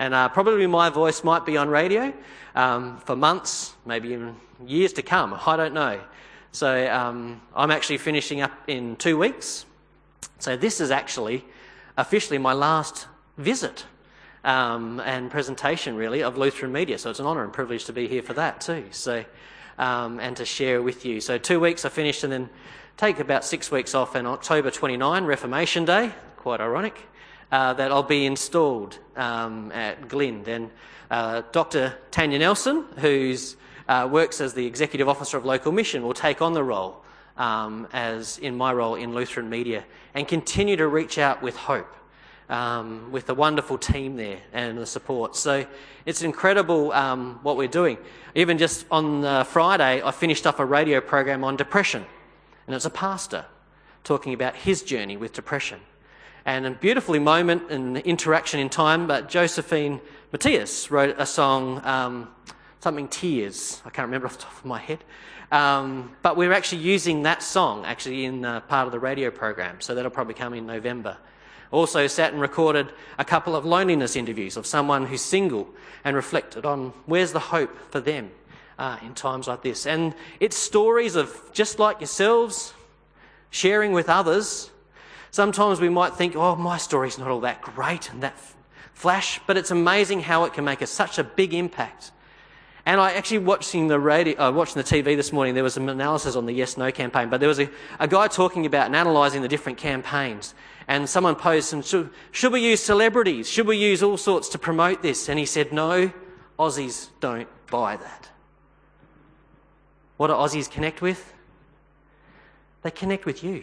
And 0.01 0.15
uh, 0.15 0.31
probably 0.31 0.67
my 0.67 0.89
voice 0.89 1.23
might 1.23 1.45
be 1.45 1.59
on 1.59 1.69
radio 1.69 2.11
um, 2.55 2.97
for 3.01 3.15
months, 3.15 3.75
maybe 3.85 4.09
even 4.09 4.35
years 4.67 4.95
to 4.95 5.03
come. 5.03 5.39
I 5.47 5.57
don't 5.59 5.75
know. 5.75 6.01
So 6.53 6.91
um, 6.91 7.43
I'm 7.55 7.71
actually 7.71 7.99
finishing 7.99 8.41
up 8.41 8.51
in 8.67 8.97
two 8.97 9.19
weeks. 9.19 9.67
So 10.39 10.57
this 10.57 10.81
is 10.81 10.91
actually 10.91 11.45
officially 11.99 12.39
my 12.39 12.55
last 12.55 13.09
visit 13.37 13.85
um, 14.43 15.01
and 15.01 15.31
presentation, 15.31 15.97
really, 15.97 16.23
of 16.23 16.39
Lutheran 16.39 16.73
Media. 16.73 16.97
So 16.97 17.11
it's 17.11 17.21
an 17.21 17.27
honour 17.27 17.45
and 17.45 17.53
privilege 17.53 17.85
to 17.85 17.93
be 17.93 18.09
here 18.09 18.23
for 18.23 18.33
that 18.33 18.63
too. 18.63 18.87
So 18.93 19.23
um, 19.79 20.19
and 20.19 20.35
to 20.39 20.47
share 20.47 20.81
with 20.81 21.05
you. 21.05 21.21
So 21.21 21.37
two 21.37 21.61
weeks 21.61 21.85
I 21.85 21.91
finished, 21.91 22.25
and 22.25 22.33
then 22.33 22.49
take 22.97 23.21
about 23.21 23.45
six 23.45 23.71
weeks 23.71 23.95
off. 23.95 24.15
And 24.15 24.27
October 24.27 24.71
29, 24.71 25.27
Reformation 25.27 25.85
Day, 25.85 26.15
quite 26.39 26.63
ironic 26.63 27.07
uh, 27.53 27.73
that 27.75 27.91
I'll 27.91 28.03
be 28.03 28.27
installed 28.27 28.99
um, 29.17 29.73
at 29.73 30.09
Glynde. 30.09 30.49
And 30.49 30.71
uh, 31.11 31.43
Dr. 31.53 31.95
Tanya 32.11 32.39
Nelson, 32.39 32.85
who 32.99 33.35
uh, 33.89 34.09
works 34.11 34.41
as 34.41 34.55
the 34.55 34.67
Executive 34.67 35.09
Officer 35.09 35.37
of 35.37 35.45
Local 35.45 35.73
Mission, 35.73 36.03
will 36.03 36.15
take 36.15 36.41
on 36.41 36.53
the 36.53 36.63
role 36.63 37.03
um, 37.37 37.89
as 37.93 38.39
in 38.39 38.57
my 38.57 38.73
role 38.73 38.95
in 38.95 39.15
Lutheran 39.15 39.49
Media 39.49 39.85
and 40.15 40.29
continue 40.29 40.77
to 40.77 40.87
reach 40.87 41.19
out 41.19 41.43
with 41.43 41.57
hope. 41.57 41.97
Um, 42.49 43.13
with 43.13 43.27
the 43.27 43.35
wonderful 43.37 43.79
team 43.79 44.17
there 44.17 44.41
and 44.53 44.77
the 44.77 44.85
support. 44.85 45.37
So 45.37 45.65
it's 46.05 46.23
incredible 46.23 46.91
um, 46.91 47.39
what 47.45 47.57
we're 47.57 47.69
doing. 47.69 47.97
Even 48.35 48.59
just 48.59 48.87
on 48.91 49.25
uh, 49.25 49.45
Friday, 49.45 50.03
I 50.03 50.11
finished 50.11 50.49
up 50.49 50.59
a 50.59 50.65
radio 50.65 51.01
program 51.01 51.45
on 51.45 51.55
depression, 51.55 52.05
and 52.67 52.75
it's 52.75 52.85
a 52.85 52.91
pastor 52.91 53.45
talking 54.03 54.35
about 54.35 54.57
his 54.57 54.83
journey 54.83 55.17
with 55.17 55.33
depression. 55.33 55.79
And 56.45 56.67
a 56.67 56.71
beautifully 56.71 57.19
moment 57.19 57.71
and 57.71 57.99
interaction 57.99 58.61
in 58.61 58.69
time, 58.69 59.07
but 59.07 59.29
Josephine 59.29 60.01
Matthias 60.33 60.91
wrote 60.91 61.17
a 61.19 61.27
song, 61.27 61.81
um, 61.85 62.29
something 62.81 63.09
Tears. 63.09 63.83
I 63.85 63.91
can't 63.91 64.07
remember 64.07 64.27
off 64.27 64.37
the 64.37 64.45
top 64.45 64.57
of 64.57 64.65
my 64.65 64.79
head. 64.79 65.05
Um, 65.53 66.17
but 66.23 66.37
we're 66.37 66.53
actually 66.53 66.83
using 66.83 67.25
that 67.25 67.43
song 67.43 67.85
actually 67.85 68.25
in 68.25 68.45
uh, 68.45 68.61
part 68.61 68.87
of 68.87 68.93
the 68.93 69.01
radio 69.01 69.31
program, 69.31 69.81
so 69.81 69.95
that'll 69.95 70.11
probably 70.11 70.35
come 70.35 70.55
in 70.55 70.67
November. 70.67 71.19
Also 71.73 72.07
sat 72.07 72.33
and 72.33 72.41
recorded 72.41 72.93
a 73.19 73.25
couple 73.25 73.55
of 73.55 73.65
loneliness 73.65 74.17
interviews 74.17 74.57
of 74.57 74.67
someone 74.67 75.07
who's 75.07 75.23
single 75.23 75.69
and 76.05 76.17
reflected 76.17 76.65
on 76.65 76.93
where's 77.07 77.33
the 77.33 77.41
hope 77.41 77.77
for 77.91 78.01
them 78.01 78.31
uh, 78.79 78.97
in 79.03 79.15
times 79.15 79.47
like 79.47 79.63
this. 79.63 79.87
And 79.87 80.15
it's 80.41 80.57
stories 80.57 81.15
of 81.17 81.37
just 81.53 81.79
like 81.79 82.01
yourselves 82.01 82.75
sharing 83.51 83.93
with 83.93 84.09
others 84.09 84.71
Sometimes 85.31 85.81
we 85.81 85.89
might 85.89 86.15
think, 86.15 86.35
oh, 86.37 86.57
my 86.57 86.77
story's 86.77 87.19
not 87.19 87.29
all 87.29 87.41
that 87.41 87.63
great 87.63 88.11
and 88.11 88.23
that 88.23 88.37
flash, 88.93 89.41
but 89.47 89.57
it's 89.57 89.71
amazing 89.71 90.21
how 90.21 90.45
it 90.45 90.53
can 90.53 90.65
make 90.65 90.83
a, 90.83 90.87
such 90.87 91.19
a 91.19 91.25
big 91.25 91.55
impact. 91.55 92.13
And 92.87 93.01
I 93.01 93.13
actually 93.13 93.39
watching 93.39 93.89
the 93.89 94.01
radio, 94.01 94.41
uh, 94.41 94.51
watching 94.51 94.83
the 94.83 94.85
TV 94.85 95.17
this 95.17 95.33
morning. 95.33 95.55
There 95.55 95.63
was 95.63 95.75
some 95.75 95.89
analysis 95.89 96.35
on 96.35 96.47
the 96.47 96.53
Yes 96.53 96.77
No 96.77 96.91
campaign, 96.91 97.29
but 97.29 97.39
there 97.39 97.49
was 97.49 97.61
a, 97.61 97.71
a 97.99 98.09
guy 98.09 98.27
talking 98.27 98.67
about 98.67 98.87
and 98.87 98.97
analysing 98.97 99.43
the 99.43 99.49
different 99.49 99.79
campaigns. 99.79 100.55
And 100.89 101.09
someone 101.09 101.37
posed, 101.37 101.85
should, 101.85 102.11
should 102.33 102.53
we 102.53 102.61
use 102.61 102.83
celebrities? 102.83 103.49
Should 103.49 103.67
we 103.67 103.77
use 103.77 104.03
all 104.03 104.17
sorts 104.17 104.49
to 104.51 104.59
promote 104.59 105.03
this? 105.03 105.29
And 105.29 105.39
he 105.39 105.47
said, 105.47 105.73
no, 105.73 106.13
Aussies 106.59 107.09
don't 107.21 107.49
buy 107.71 107.97
that. 107.97 108.29
What 110.17 110.27
do 110.27 110.35
Aussies 110.35 110.71
connect 110.71 111.01
with? 111.01 111.33
They 112.83 112.91
connect 112.91 113.25
with 113.25 113.45
you. 113.45 113.63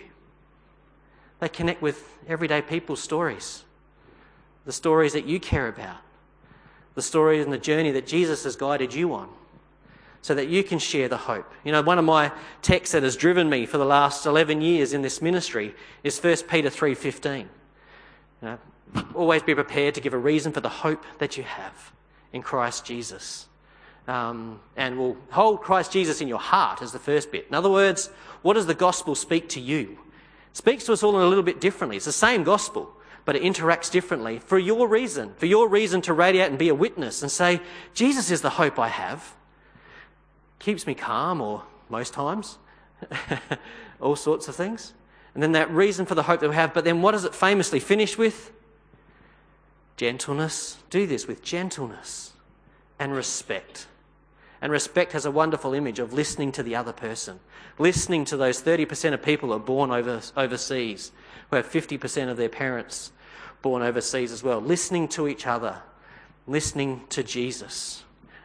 They 1.39 1.49
connect 1.49 1.81
with 1.81 2.17
everyday 2.27 2.61
people's 2.61 3.01
stories, 3.01 3.63
the 4.65 4.71
stories 4.71 5.13
that 5.13 5.25
you 5.25 5.39
care 5.39 5.67
about, 5.67 5.97
the 6.95 7.01
stories 7.01 7.43
and 7.43 7.53
the 7.53 7.59
journey 7.59 7.91
that 7.91 8.07
Jesus 8.07 8.43
has 8.43 8.55
guided 8.55 8.93
you 8.93 9.13
on, 9.13 9.29
so 10.21 10.33
that 10.33 10.47
you 10.47 10.63
can 10.63 10.79
share 10.79 11.07
the 11.07 11.17
hope. 11.17 11.49
You 11.63 11.71
know, 11.71 11.81
one 11.81 11.99
of 11.99 12.05
my 12.05 12.31
texts 12.61 12.93
that 12.93 13.03
has 13.03 13.15
driven 13.15 13.49
me 13.49 13.65
for 13.65 13.77
the 13.77 13.85
last 13.85 14.25
11 14.25 14.61
years 14.61 14.93
in 14.93 15.03
this 15.03 15.21
ministry 15.21 15.75
is 16.03 16.17
1 16.17 16.47
Peter 16.47 16.69
3:15. 16.69 17.49
You 18.41 18.47
know, 18.47 18.57
always 19.13 19.43
be 19.43 19.53
prepared 19.53 19.93
to 19.95 20.01
give 20.01 20.13
a 20.13 20.17
reason 20.17 20.51
for 20.51 20.61
the 20.61 20.69
hope 20.69 21.03
that 21.19 21.37
you 21.37 21.43
have 21.43 21.91
in 22.33 22.41
Christ 22.41 22.83
Jesus. 22.85 23.47
Um, 24.07 24.61
and 24.77 24.97
will 24.97 25.17
hold 25.31 25.61
Christ 25.61 25.91
Jesus 25.91 26.21
in 26.21 26.29
your 26.29 26.39
heart 26.39 26.81
as 26.81 26.93
the 26.93 26.99
first 26.99 27.29
bit. 27.29 27.45
In 27.49 27.53
other 27.53 27.69
words, 27.69 28.07
what 28.41 28.53
does 28.53 28.65
the 28.65 28.73
gospel 28.73 29.15
speak 29.15 29.49
to 29.49 29.59
you? 29.59 29.97
Speaks 30.57 30.85
to 30.85 30.93
us 30.93 31.03
all 31.03 31.15
in 31.15 31.23
a 31.23 31.27
little 31.29 31.43
bit 31.43 31.61
differently. 31.61 31.97
It's 31.97 32.07
the 32.07 32.11
same 32.11 32.43
gospel, 32.43 32.91
but 33.25 33.35
it 33.35 33.43
interacts 33.43 33.91
differently 33.91 34.39
for 34.39 34.57
your 34.57 34.87
reason, 34.87 35.35
for 35.37 35.45
your 35.45 35.69
reason 35.69 36.01
to 36.01 36.13
radiate 36.13 36.49
and 36.49 36.57
be 36.57 36.69
a 36.69 36.73
witness 36.73 37.21
and 37.21 37.31
say, 37.31 37.61
Jesus 37.93 38.31
is 38.31 38.41
the 38.41 38.49
hope 38.49 38.79
I 38.79 38.87
have. 38.87 39.35
Keeps 40.57 40.87
me 40.87 40.95
calm, 40.95 41.41
or 41.41 41.61
most 41.89 42.11
times, 42.11 42.57
all 44.01 44.15
sorts 44.15 44.47
of 44.47 44.55
things. 44.55 44.95
And 45.35 45.43
then 45.43 45.51
that 45.51 45.69
reason 45.69 46.07
for 46.07 46.15
the 46.15 46.23
hope 46.23 46.39
that 46.39 46.49
we 46.49 46.55
have, 46.55 46.73
but 46.73 46.85
then 46.85 47.03
what 47.03 47.11
does 47.11 47.23
it 47.23 47.35
famously 47.35 47.79
finish 47.79 48.17
with? 48.17 48.51
Gentleness. 49.95 50.77
Do 50.89 51.05
this 51.05 51.27
with 51.27 51.43
gentleness 51.43 52.33
and 52.97 53.13
respect. 53.13 53.85
And 54.61 54.71
respect 54.71 55.13
has 55.13 55.25
a 55.25 55.31
wonderful 55.31 55.73
image 55.73 55.99
of 55.99 56.13
listening 56.13 56.51
to 56.53 56.63
the 56.63 56.75
other 56.75 56.93
person, 56.93 57.39
listening 57.77 58.25
to 58.25 58.37
those 58.37 58.61
30% 58.61 59.13
of 59.13 59.21
people 59.21 59.49
who 59.49 59.55
are 59.55 59.59
born 59.59 59.91
over, 59.91 60.21
overseas, 60.35 61.11
who 61.49 61.55
have 61.57 61.69
50% 61.69 62.29
of 62.29 62.37
their 62.37 62.49
parents 62.49 63.11
born 63.61 63.81
overseas 63.81 64.31
as 64.31 64.43
well, 64.43 64.59
listening 64.59 65.07
to 65.09 65.27
each 65.27 65.45
other, 65.45 65.81
listening 66.47 67.01
to 67.09 67.23
Jesus. 67.23 68.03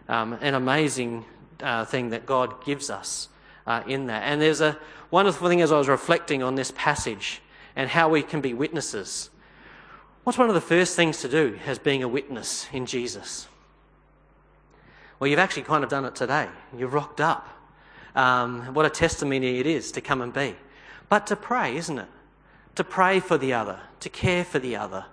Um, 0.09 0.35
an 0.41 0.55
amazing 0.55 1.25
uh, 1.63 1.85
thing 1.85 2.11
that 2.11 2.27
God 2.27 2.65
gives 2.65 2.91
us 2.91 3.29
uh, 3.67 3.83
in 3.87 4.07
that. 4.07 4.23
And 4.25 4.41
there's 4.41 4.61
a 4.61 4.79
wonderful 5.11 5.49
thing 5.49 5.63
as 5.63 5.73
I 5.73 5.79
was 5.79 5.89
reflecting 5.89 6.43
on 6.43 6.57
this 6.57 6.73
passage 6.77 7.41
and 7.77 7.89
how 7.89 8.09
we 8.09 8.23
can 8.23 8.41
be 8.41 8.53
witnesses. 8.53 9.31
What's 10.25 10.39
one 10.39 10.49
of 10.49 10.55
the 10.55 10.61
first 10.61 10.97
things 10.97 11.21
to 11.23 11.29
do 11.29 11.59
as 11.67 11.79
being 11.79 12.03
a 12.03 12.09
witness 12.09 12.67
in 12.73 12.87
Jesus? 12.87 13.49
Well, 15.23 15.29
you've 15.29 15.39
actually 15.39 15.63
kind 15.63 15.85
of 15.85 15.89
done 15.89 16.05
it 16.05 16.17
today. 16.17 16.49
You've 16.77 16.93
rocked 16.93 17.21
up. 17.21 17.49
Um, 18.17 18.75
what 18.75 18.87
a 18.87 18.91
testimony 18.91 19.61
it 19.61 19.67
is 19.69 19.93
to 19.93 20.01
come 20.01 20.21
and 20.21 20.33
be. 20.33 20.57
But 21.09 21.29
to 21.29 21.37
pray, 21.37 21.77
isn't 21.77 21.97
it? 21.97 22.09
To 22.75 22.83
pray 22.83 23.21
for 23.21 23.39
the 23.39 23.53
other, 23.53 23.79
to 24.01 24.09
care 24.09 24.45
for 24.45 24.59
the 24.59 24.75
other, 24.75 25.05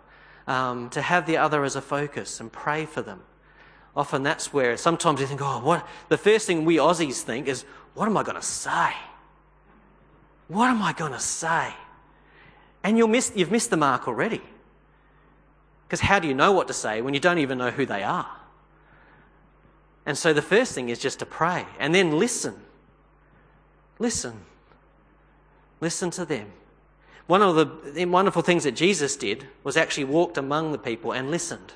um, 0.47 0.89
to 0.89 1.01
have 1.03 1.27
the 1.27 1.37
other 1.37 1.63
as 1.63 1.75
a 1.75 1.81
focus 1.81 2.39
and 2.39 2.51
pray 2.51 2.87
for 2.87 3.03
them. 3.03 3.21
Often 3.95 4.23
that's 4.23 4.51
where 4.51 4.75
sometimes 4.77 5.21
you 5.21 5.27
think, 5.27 5.41
oh, 5.43 5.59
what? 5.59 5.87
The 6.07 6.17
first 6.17 6.47
thing 6.47 6.65
we 6.65 6.77
Aussies 6.77 7.21
think 7.21 7.47
is, 7.47 7.63
what 7.93 8.07
am 8.07 8.17
I 8.17 8.23
going 8.23 8.35
to 8.35 8.41
say? 8.41 8.93
What 10.47 10.71
am 10.71 10.81
I 10.81 10.91
going 10.93 11.13
to 11.13 11.19
say? 11.19 11.71
And 12.83 12.97
you'll 12.97 13.09
miss, 13.09 13.31
you've 13.35 13.51
missed 13.51 13.69
the 13.69 13.77
mark 13.77 14.07
already. 14.07 14.41
Because 15.87 15.99
how 15.99 16.17
do 16.17 16.27
you 16.27 16.33
know 16.33 16.51
what 16.51 16.67
to 16.69 16.73
say 16.73 16.99
when 17.03 17.13
you 17.13 17.19
don't 17.19 17.37
even 17.37 17.59
know 17.59 17.69
who 17.69 17.85
they 17.85 18.01
are? 18.01 18.38
And 20.09 20.17
so 20.17 20.33
the 20.33 20.41
first 20.41 20.73
thing 20.73 20.89
is 20.89 20.97
just 20.97 21.19
to 21.19 21.25
pray 21.27 21.67
and 21.77 21.93
then 21.93 22.17
listen. 22.17 22.55
Listen. 23.99 24.41
Listen 25.81 26.09
to 26.09 26.25
them. 26.25 26.51
One 27.27 27.43
of 27.43 27.93
the 27.93 28.05
wonderful 28.05 28.41
things 28.41 28.63
that 28.63 28.71
Jesus 28.71 29.15
did 29.15 29.45
was 29.63 29.77
actually 29.77 30.05
walked 30.05 30.39
among 30.39 30.71
the 30.71 30.79
people 30.79 31.11
and 31.11 31.29
listened. 31.29 31.73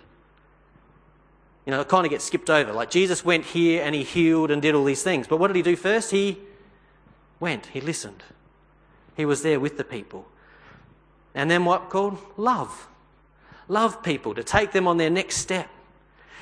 You 1.68 1.74
know, 1.74 1.82
it 1.82 1.88
kind 1.88 2.08
of 2.08 2.10
gets 2.10 2.26
skipped 2.26 2.50
over. 2.50 2.74
Like 2.74 2.90
Jesus 2.90 3.24
went 3.24 3.46
here 3.46 3.84
and 3.84 3.94
he 3.94 4.02
healed 4.02 4.50
and 4.50 4.64
did 4.64 4.74
all 4.74 4.84
these 4.84 5.04
things. 5.04 5.28
But 5.28 5.38
what 5.38 5.50
did 5.50 5.56
he 5.56 5.62
do 5.62 5.76
first? 5.76 6.10
He 6.10 6.40
went, 7.40 7.68
he 7.68 7.82
listened. 7.82 8.24
He 9.16 9.26
was 9.26 9.44
there 9.44 9.60
with 9.60 9.78
the 9.78 9.84
people. 9.84 10.26
And 11.36 11.52
then 11.52 11.66
what 11.66 11.92
called? 11.92 12.18
Love. 12.36 12.88
Love 13.68 14.02
people, 14.02 14.34
to 14.34 14.44
take 14.44 14.72
them 14.72 14.88
on 14.88 14.98
their 14.98 15.12
next 15.12 15.38
step. 15.38 15.70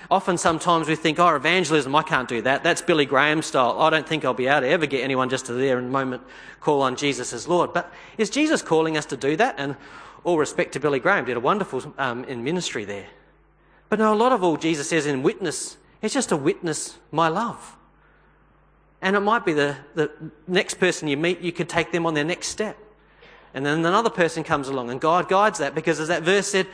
Often, 0.09 0.37
sometimes 0.37 0.87
we 0.87 0.95
think, 0.95 1.19
oh, 1.19 1.35
evangelism, 1.35 1.95
I 1.95 2.03
can't 2.03 2.27
do 2.27 2.41
that. 2.41 2.63
That's 2.63 2.81
Billy 2.81 3.05
Graham 3.05 3.41
style. 3.41 3.79
I 3.79 3.89
don't 3.89 4.07
think 4.07 4.25
I'll 4.25 4.33
be 4.33 4.47
able 4.47 4.61
to 4.61 4.67
ever 4.67 4.85
get 4.85 5.03
anyone 5.03 5.29
just 5.29 5.45
to 5.45 5.53
there 5.53 5.77
in 5.77 5.85
a 5.85 5.89
moment 5.89 6.23
call 6.59 6.81
on 6.81 6.95
Jesus 6.95 7.33
as 7.33 7.47
Lord. 7.47 7.73
But 7.73 7.93
is 8.17 8.29
Jesus 8.29 8.61
calling 8.61 8.97
us 8.97 9.05
to 9.07 9.17
do 9.17 9.35
that? 9.37 9.55
And 9.57 9.75
all 10.23 10.37
respect 10.37 10.73
to 10.73 10.79
Billy 10.79 10.99
Graham, 10.99 11.25
did 11.25 11.37
a 11.37 11.39
wonderful 11.39 11.93
um, 11.97 12.23
in 12.25 12.43
ministry 12.43 12.85
there. 12.85 13.07
But 13.89 13.99
no, 13.99 14.13
a 14.13 14.15
lot 14.15 14.31
of 14.31 14.43
all 14.43 14.57
Jesus 14.57 14.89
says 14.89 15.05
in 15.05 15.23
witness, 15.23 15.77
it's 16.01 16.13
just 16.13 16.29
to 16.29 16.37
witness 16.37 16.97
my 17.11 17.27
love. 17.27 17.77
And 19.01 19.15
it 19.15 19.21
might 19.21 19.45
be 19.45 19.53
the, 19.53 19.77
the 19.95 20.11
next 20.47 20.75
person 20.75 21.07
you 21.07 21.17
meet, 21.17 21.41
you 21.41 21.51
could 21.51 21.67
take 21.67 21.91
them 21.91 22.05
on 22.05 22.13
their 22.13 22.23
next 22.23 22.47
step. 22.47 22.77
And 23.53 23.65
then 23.65 23.79
another 23.79 24.09
person 24.09 24.43
comes 24.43 24.69
along, 24.69 24.91
and 24.91 25.01
God 25.01 25.27
guides 25.27 25.59
that 25.59 25.75
because, 25.75 25.99
as 25.99 26.07
that 26.07 26.23
verse 26.23 26.47
said, 26.47 26.67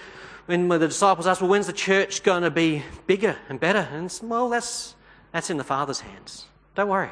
when 0.47 0.67
the 0.67 0.79
disciples 0.79 1.27
asked, 1.27 1.41
Well, 1.41 1.51
when's 1.51 1.67
the 1.67 1.73
church 1.73 2.23
going 2.23 2.43
to 2.43 2.51
be 2.51 2.83
bigger 3.05 3.37
and 3.49 3.59
better? 3.59 3.87
And 3.91 4.11
well, 4.23 4.49
that's, 4.49 4.95
that's 5.31 5.49
in 5.49 5.57
the 5.57 5.63
Father's 5.63 5.99
hands. 5.99 6.45
Don't 6.73 6.87
worry. 6.87 7.11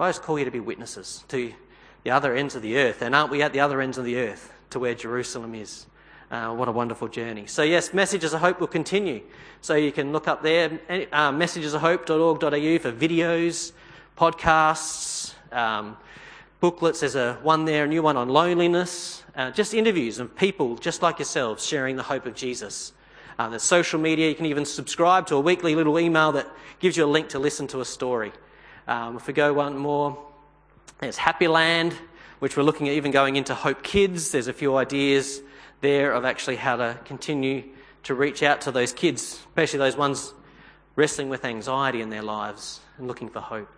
I 0.00 0.08
just 0.10 0.22
call 0.22 0.38
you 0.38 0.44
to 0.44 0.50
be 0.50 0.60
witnesses 0.60 1.24
to 1.28 1.52
the 2.04 2.10
other 2.10 2.34
ends 2.34 2.54
of 2.54 2.62
the 2.62 2.78
earth. 2.78 3.02
And 3.02 3.14
aren't 3.14 3.30
we 3.30 3.42
at 3.42 3.52
the 3.52 3.60
other 3.60 3.80
ends 3.80 3.98
of 3.98 4.04
the 4.04 4.16
earth 4.18 4.52
to 4.70 4.78
where 4.78 4.94
Jerusalem 4.94 5.54
is? 5.54 5.86
Uh, 6.30 6.54
what 6.54 6.68
a 6.68 6.72
wonderful 6.72 7.08
journey. 7.08 7.46
So, 7.46 7.62
yes, 7.62 7.94
Messages 7.94 8.34
of 8.34 8.40
Hope 8.40 8.60
will 8.60 8.66
continue. 8.66 9.22
So, 9.60 9.74
you 9.74 9.90
can 9.90 10.12
look 10.12 10.28
up 10.28 10.42
there, 10.42 10.78
uh, 11.10 11.32
messagesofhope.org.au 11.32 12.78
for 12.78 12.92
videos, 12.92 13.72
podcasts, 14.16 15.34
um, 15.52 15.96
booklets. 16.60 17.00
There's 17.00 17.14
a 17.14 17.34
one 17.42 17.64
there, 17.64 17.84
a 17.84 17.86
new 17.88 18.02
one 18.02 18.16
on 18.16 18.28
loneliness, 18.28 19.22
uh, 19.36 19.50
just 19.50 19.74
interviews 19.74 20.18
of 20.18 20.34
people 20.36 20.76
just 20.76 21.02
like 21.02 21.18
yourselves 21.18 21.64
sharing 21.64 21.96
the 21.96 22.02
hope 22.02 22.26
of 22.26 22.34
Jesus. 22.34 22.92
Uh, 23.38 23.48
there's 23.48 23.62
social 23.62 24.00
media. 24.00 24.28
You 24.28 24.34
can 24.34 24.46
even 24.46 24.64
subscribe 24.64 25.26
to 25.28 25.36
a 25.36 25.40
weekly 25.40 25.74
little 25.74 25.98
email 25.98 26.32
that 26.32 26.48
gives 26.80 26.96
you 26.96 27.04
a 27.04 27.06
link 27.06 27.28
to 27.30 27.38
listen 27.38 27.68
to 27.68 27.80
a 27.80 27.84
story. 27.84 28.32
Um, 28.88 29.16
if 29.16 29.26
we 29.26 29.32
go 29.32 29.52
one 29.52 29.76
more, 29.76 30.18
there's 30.98 31.16
Happy 31.16 31.46
Land, 31.46 31.94
which 32.40 32.56
we're 32.56 32.64
looking 32.64 32.88
at 32.88 32.94
even 32.94 33.12
going 33.12 33.36
into 33.36 33.54
Hope 33.54 33.82
Kids. 33.82 34.32
There's 34.32 34.48
a 34.48 34.52
few 34.52 34.76
ideas 34.76 35.40
there 35.80 36.12
of 36.12 36.24
actually 36.24 36.56
how 36.56 36.76
to 36.76 36.98
continue 37.04 37.62
to 38.04 38.14
reach 38.14 38.42
out 38.42 38.62
to 38.62 38.72
those 38.72 38.92
kids, 38.92 39.22
especially 39.50 39.78
those 39.78 39.96
ones 39.96 40.32
wrestling 40.96 41.28
with 41.28 41.44
anxiety 41.44 42.00
in 42.00 42.10
their 42.10 42.22
lives 42.22 42.80
and 42.96 43.06
looking 43.06 43.28
for 43.28 43.40
hope. 43.40 43.68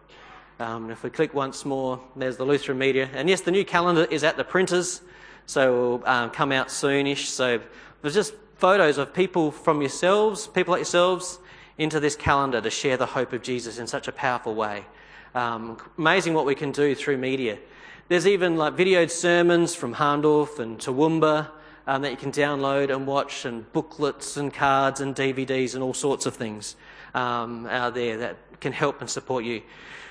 Um, 0.60 0.90
if 0.90 1.02
we 1.02 1.08
click 1.08 1.32
once 1.32 1.64
more, 1.64 1.98
there's 2.14 2.36
the 2.36 2.44
Lutheran 2.44 2.76
Media. 2.76 3.08
And 3.14 3.30
yes, 3.30 3.40
the 3.40 3.50
new 3.50 3.64
calendar 3.64 4.04
is 4.04 4.22
at 4.22 4.36
the 4.36 4.44
printers, 4.44 5.00
so 5.46 5.62
it 5.62 5.78
will 5.78 6.06
um, 6.06 6.28
come 6.28 6.52
out 6.52 6.68
soonish. 6.68 7.24
So 7.28 7.62
there's 8.02 8.12
just 8.12 8.34
photos 8.56 8.98
of 8.98 9.14
people 9.14 9.52
from 9.52 9.80
yourselves, 9.80 10.48
people 10.48 10.72
like 10.72 10.80
yourselves, 10.80 11.38
into 11.78 11.98
this 11.98 12.14
calendar 12.14 12.60
to 12.60 12.68
share 12.68 12.98
the 12.98 13.06
hope 13.06 13.32
of 13.32 13.40
Jesus 13.40 13.78
in 13.78 13.86
such 13.86 14.06
a 14.06 14.12
powerful 14.12 14.54
way. 14.54 14.84
Um, 15.34 15.78
amazing 15.96 16.34
what 16.34 16.44
we 16.44 16.54
can 16.54 16.72
do 16.72 16.94
through 16.94 17.16
media. 17.16 17.56
There's 18.08 18.26
even 18.26 18.58
like 18.58 18.74
videoed 18.74 19.10
sermons 19.10 19.74
from 19.74 19.94
Hahndorf 19.94 20.58
and 20.58 20.78
Toowoomba 20.78 21.48
um, 21.86 22.02
that 22.02 22.10
you 22.10 22.18
can 22.18 22.32
download 22.32 22.94
and 22.94 23.06
watch, 23.06 23.46
and 23.46 23.72
booklets 23.72 24.36
and 24.36 24.52
cards 24.52 25.00
and 25.00 25.16
DVDs 25.16 25.72
and 25.74 25.82
all 25.82 25.94
sorts 25.94 26.26
of 26.26 26.36
things 26.36 26.76
um, 27.14 27.64
out 27.66 27.94
there 27.94 28.18
that 28.18 28.36
can 28.60 28.74
help 28.74 29.00
and 29.00 29.08
support 29.08 29.42
you. 29.42 29.62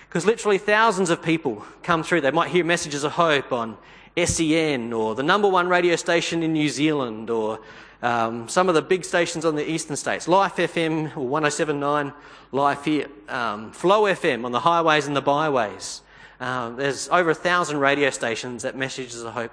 Because 0.09 0.25
literally 0.25 0.57
thousands 0.57 1.11
of 1.11 1.21
people 1.21 1.63
come 1.83 2.01
through. 2.01 2.21
They 2.21 2.31
might 2.31 2.49
hear 2.49 2.65
messages 2.65 3.03
of 3.03 3.11
hope 3.11 3.53
on 3.53 3.77
SEN 4.17 4.91
or 4.91 5.13
the 5.13 5.21
number 5.21 5.47
one 5.47 5.69
radio 5.69 5.95
station 5.95 6.41
in 6.41 6.51
New 6.51 6.67
Zealand 6.67 7.29
or 7.29 7.59
um, 8.01 8.49
some 8.49 8.69
of 8.69 8.73
the 8.73 8.81
big 8.81 9.05
stations 9.05 9.45
on 9.45 9.55
the 9.55 9.69
eastern 9.69 9.95
states. 9.95 10.27
Life 10.27 10.55
FM 10.55 11.15
or 11.15 11.27
1079 11.27 12.11
Life 12.51 12.85
here. 12.85 13.07
Um, 13.27 13.71
Flow 13.71 14.03
FM 14.03 14.45
on 14.45 14.51
the 14.51 14.61
highways 14.61 15.05
and 15.05 15.15
the 15.15 15.21
byways. 15.21 16.01
Um, 16.39 16.75
there's 16.77 17.07
over 17.09 17.29
a 17.29 17.35
thousand 17.35 17.77
radio 17.77 18.09
stations 18.09 18.63
that 18.63 18.75
Messages 18.75 19.21
of 19.21 19.33
Hope 19.33 19.51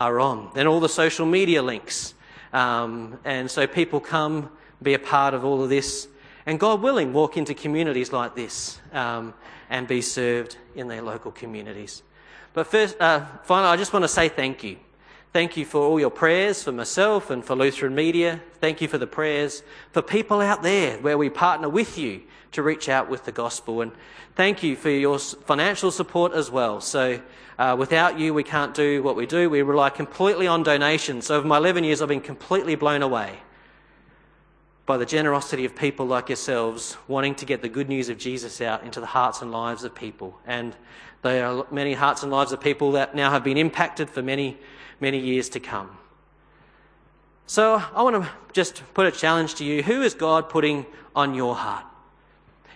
are 0.00 0.18
on. 0.18 0.50
Then 0.56 0.66
all 0.66 0.80
the 0.80 0.88
social 0.88 1.24
media 1.24 1.62
links. 1.62 2.14
Um, 2.52 3.20
and 3.24 3.48
so 3.48 3.68
people 3.68 4.00
come, 4.00 4.50
be 4.82 4.94
a 4.94 4.98
part 4.98 5.34
of 5.34 5.44
all 5.44 5.62
of 5.62 5.68
this 5.68 6.08
and 6.46 6.60
God 6.60 6.82
willing, 6.82 7.12
walk 7.12 7.36
into 7.36 7.54
communities 7.54 8.12
like 8.12 8.34
this 8.34 8.78
um, 8.92 9.32
and 9.74 9.88
be 9.88 10.00
served 10.00 10.56
in 10.76 10.86
their 10.86 11.02
local 11.02 11.32
communities. 11.32 12.04
But 12.52 12.68
first, 12.68 12.96
uh, 13.00 13.26
finally, 13.42 13.72
I 13.72 13.76
just 13.76 13.92
want 13.92 14.04
to 14.04 14.08
say 14.08 14.28
thank 14.28 14.62
you. 14.62 14.76
Thank 15.32 15.56
you 15.56 15.64
for 15.64 15.80
all 15.80 15.98
your 15.98 16.12
prayers 16.12 16.62
for 16.62 16.70
myself 16.70 17.28
and 17.28 17.44
for 17.44 17.56
Lutheran 17.56 17.92
Media. 17.92 18.40
Thank 18.60 18.80
you 18.80 18.86
for 18.86 18.98
the 18.98 19.08
prayers 19.08 19.64
for 19.90 20.00
people 20.00 20.40
out 20.40 20.62
there 20.62 20.96
where 20.98 21.18
we 21.18 21.28
partner 21.28 21.68
with 21.68 21.98
you 21.98 22.22
to 22.52 22.62
reach 22.62 22.88
out 22.88 23.10
with 23.10 23.24
the 23.24 23.32
gospel. 23.32 23.80
And 23.80 23.90
thank 24.36 24.62
you 24.62 24.76
for 24.76 24.90
your 24.90 25.18
financial 25.18 25.90
support 25.90 26.34
as 26.34 26.52
well. 26.52 26.80
So, 26.80 27.20
uh, 27.58 27.74
without 27.76 28.16
you, 28.16 28.32
we 28.32 28.44
can't 28.44 28.74
do 28.74 29.02
what 29.02 29.16
we 29.16 29.26
do. 29.26 29.50
We 29.50 29.62
rely 29.62 29.90
completely 29.90 30.46
on 30.46 30.62
donations. 30.62 31.26
So, 31.26 31.34
over 31.38 31.48
my 31.48 31.56
11 31.56 31.82
years, 31.82 32.00
I've 32.00 32.08
been 32.08 32.20
completely 32.20 32.76
blown 32.76 33.02
away 33.02 33.40
by 34.86 34.98
the 34.98 35.06
generosity 35.06 35.64
of 35.64 35.74
people 35.74 36.06
like 36.06 36.28
yourselves 36.28 36.96
wanting 37.08 37.34
to 37.36 37.46
get 37.46 37.62
the 37.62 37.68
good 37.68 37.88
news 37.88 38.08
of 38.08 38.18
Jesus 38.18 38.60
out 38.60 38.82
into 38.84 39.00
the 39.00 39.06
hearts 39.06 39.40
and 39.40 39.50
lives 39.50 39.84
of 39.84 39.94
people. 39.94 40.38
And 40.46 40.76
there 41.22 41.46
are 41.46 41.66
many 41.70 41.94
hearts 41.94 42.22
and 42.22 42.30
lives 42.30 42.52
of 42.52 42.60
people 42.60 42.92
that 42.92 43.14
now 43.14 43.30
have 43.30 43.42
been 43.42 43.56
impacted 43.56 44.10
for 44.10 44.22
many, 44.22 44.58
many 45.00 45.18
years 45.18 45.48
to 45.50 45.60
come. 45.60 45.96
So 47.46 47.82
I 47.94 48.02
want 48.02 48.22
to 48.22 48.30
just 48.52 48.82
put 48.92 49.06
a 49.06 49.10
challenge 49.10 49.54
to 49.56 49.64
you. 49.64 49.82
Who 49.82 50.02
is 50.02 50.14
God 50.14 50.48
putting 50.48 50.84
on 51.16 51.34
your 51.34 51.54
heart? 51.54 51.84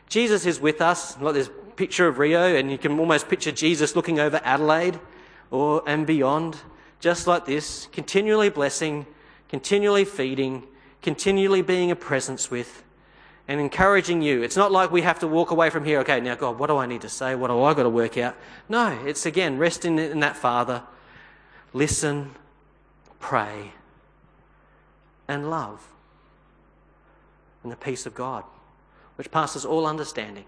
Jesus 0.09 0.47
is 0.47 0.61
with 0.61 0.81
us. 0.81 1.19
Like 1.21 1.35
this 1.35 1.51
picture 1.77 2.09
of 2.09 2.19
Rio, 2.19 2.57
and 2.57 2.71
you 2.71 2.79
can 2.79 2.99
almost 2.99 3.29
picture 3.29 3.53
Jesus 3.53 3.95
looking 3.95 4.19
over 4.19 4.41
Adelaide 4.43 4.99
or 5.51 5.83
and 5.87 6.07
beyond, 6.07 6.57
just 7.01 7.27
like 7.27 7.47
this, 7.47 7.87
continually 7.93 8.51
blessing, 8.51 9.07
continually 9.49 10.05
feeding, 10.05 10.65
continually 11.03 11.63
being 11.63 11.91
a 11.91 11.97
presence 11.97 12.51
with 12.51 12.83
and 13.49 13.61
encouraging 13.61 14.21
you. 14.21 14.43
It's 14.43 14.57
not 14.57 14.71
like 14.71 14.91
we 14.91 15.03
have 15.03 15.19
to 15.21 15.27
walk 15.27 15.51
away 15.51 15.71
from 15.71 15.85
here, 15.85 16.01
okay, 16.01 16.21
now, 16.21 16.35
God, 16.35 16.59
what 16.59 16.67
do 16.67 16.77
I 16.77 16.87
need 16.87 17.01
to 17.01 17.09
say? 17.09 17.35
What 17.35 17.49
do 17.49 17.63
I 17.63 17.73
got 17.73 17.85
to 17.85 17.91
work 17.91 18.19
out? 18.19 18.37
No, 18.69 18.89
it's 19.07 19.25
again, 19.25 19.57
rest 19.57 19.87
in, 19.87 19.99
in 19.99 20.21
that 20.21 20.37
Father, 20.37 20.83
listen, 21.73 22.33
pray, 23.19 23.73
and 25.27 25.51
love. 25.51 25.89
And 27.63 27.73
the 27.73 27.77
peace 27.77 28.05
of 28.05 28.15
God, 28.15 28.45
which 29.17 29.31
passes 29.31 29.65
all 29.65 29.87
understanding. 29.87 30.45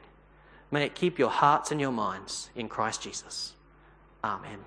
May 0.70 0.84
it 0.84 0.94
keep 0.94 1.18
your 1.18 1.30
hearts 1.30 1.72
and 1.72 1.80
your 1.80 1.90
minds 1.90 2.50
in 2.54 2.68
Christ 2.68 3.02
Jesus. 3.02 3.54
Amen. 4.22 4.58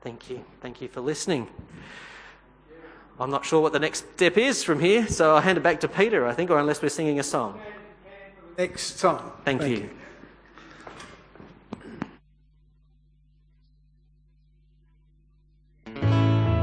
Thank 0.00 0.30
you. 0.30 0.44
Thank 0.62 0.80
you 0.80 0.88
for 0.88 1.00
listening. 1.00 1.48
I'm 3.20 3.30
not 3.30 3.44
sure 3.44 3.60
what 3.60 3.72
the 3.72 3.78
next 3.78 4.10
step 4.14 4.38
is 4.38 4.64
from 4.64 4.80
here, 4.80 5.06
so 5.06 5.34
I'll 5.34 5.42
hand 5.42 5.58
it 5.58 5.60
back 5.60 5.80
to 5.80 5.88
Peter, 5.88 6.26
I 6.26 6.32
think, 6.32 6.50
or 6.50 6.58
unless 6.58 6.80
we're 6.80 6.88
singing 6.88 7.20
a 7.20 7.22
song. 7.22 7.60
Next 8.56 8.98
song. 8.98 9.32
Thank, 9.44 9.60
Thank 9.60 9.76
you. 9.76 9.84
you. 9.84 9.90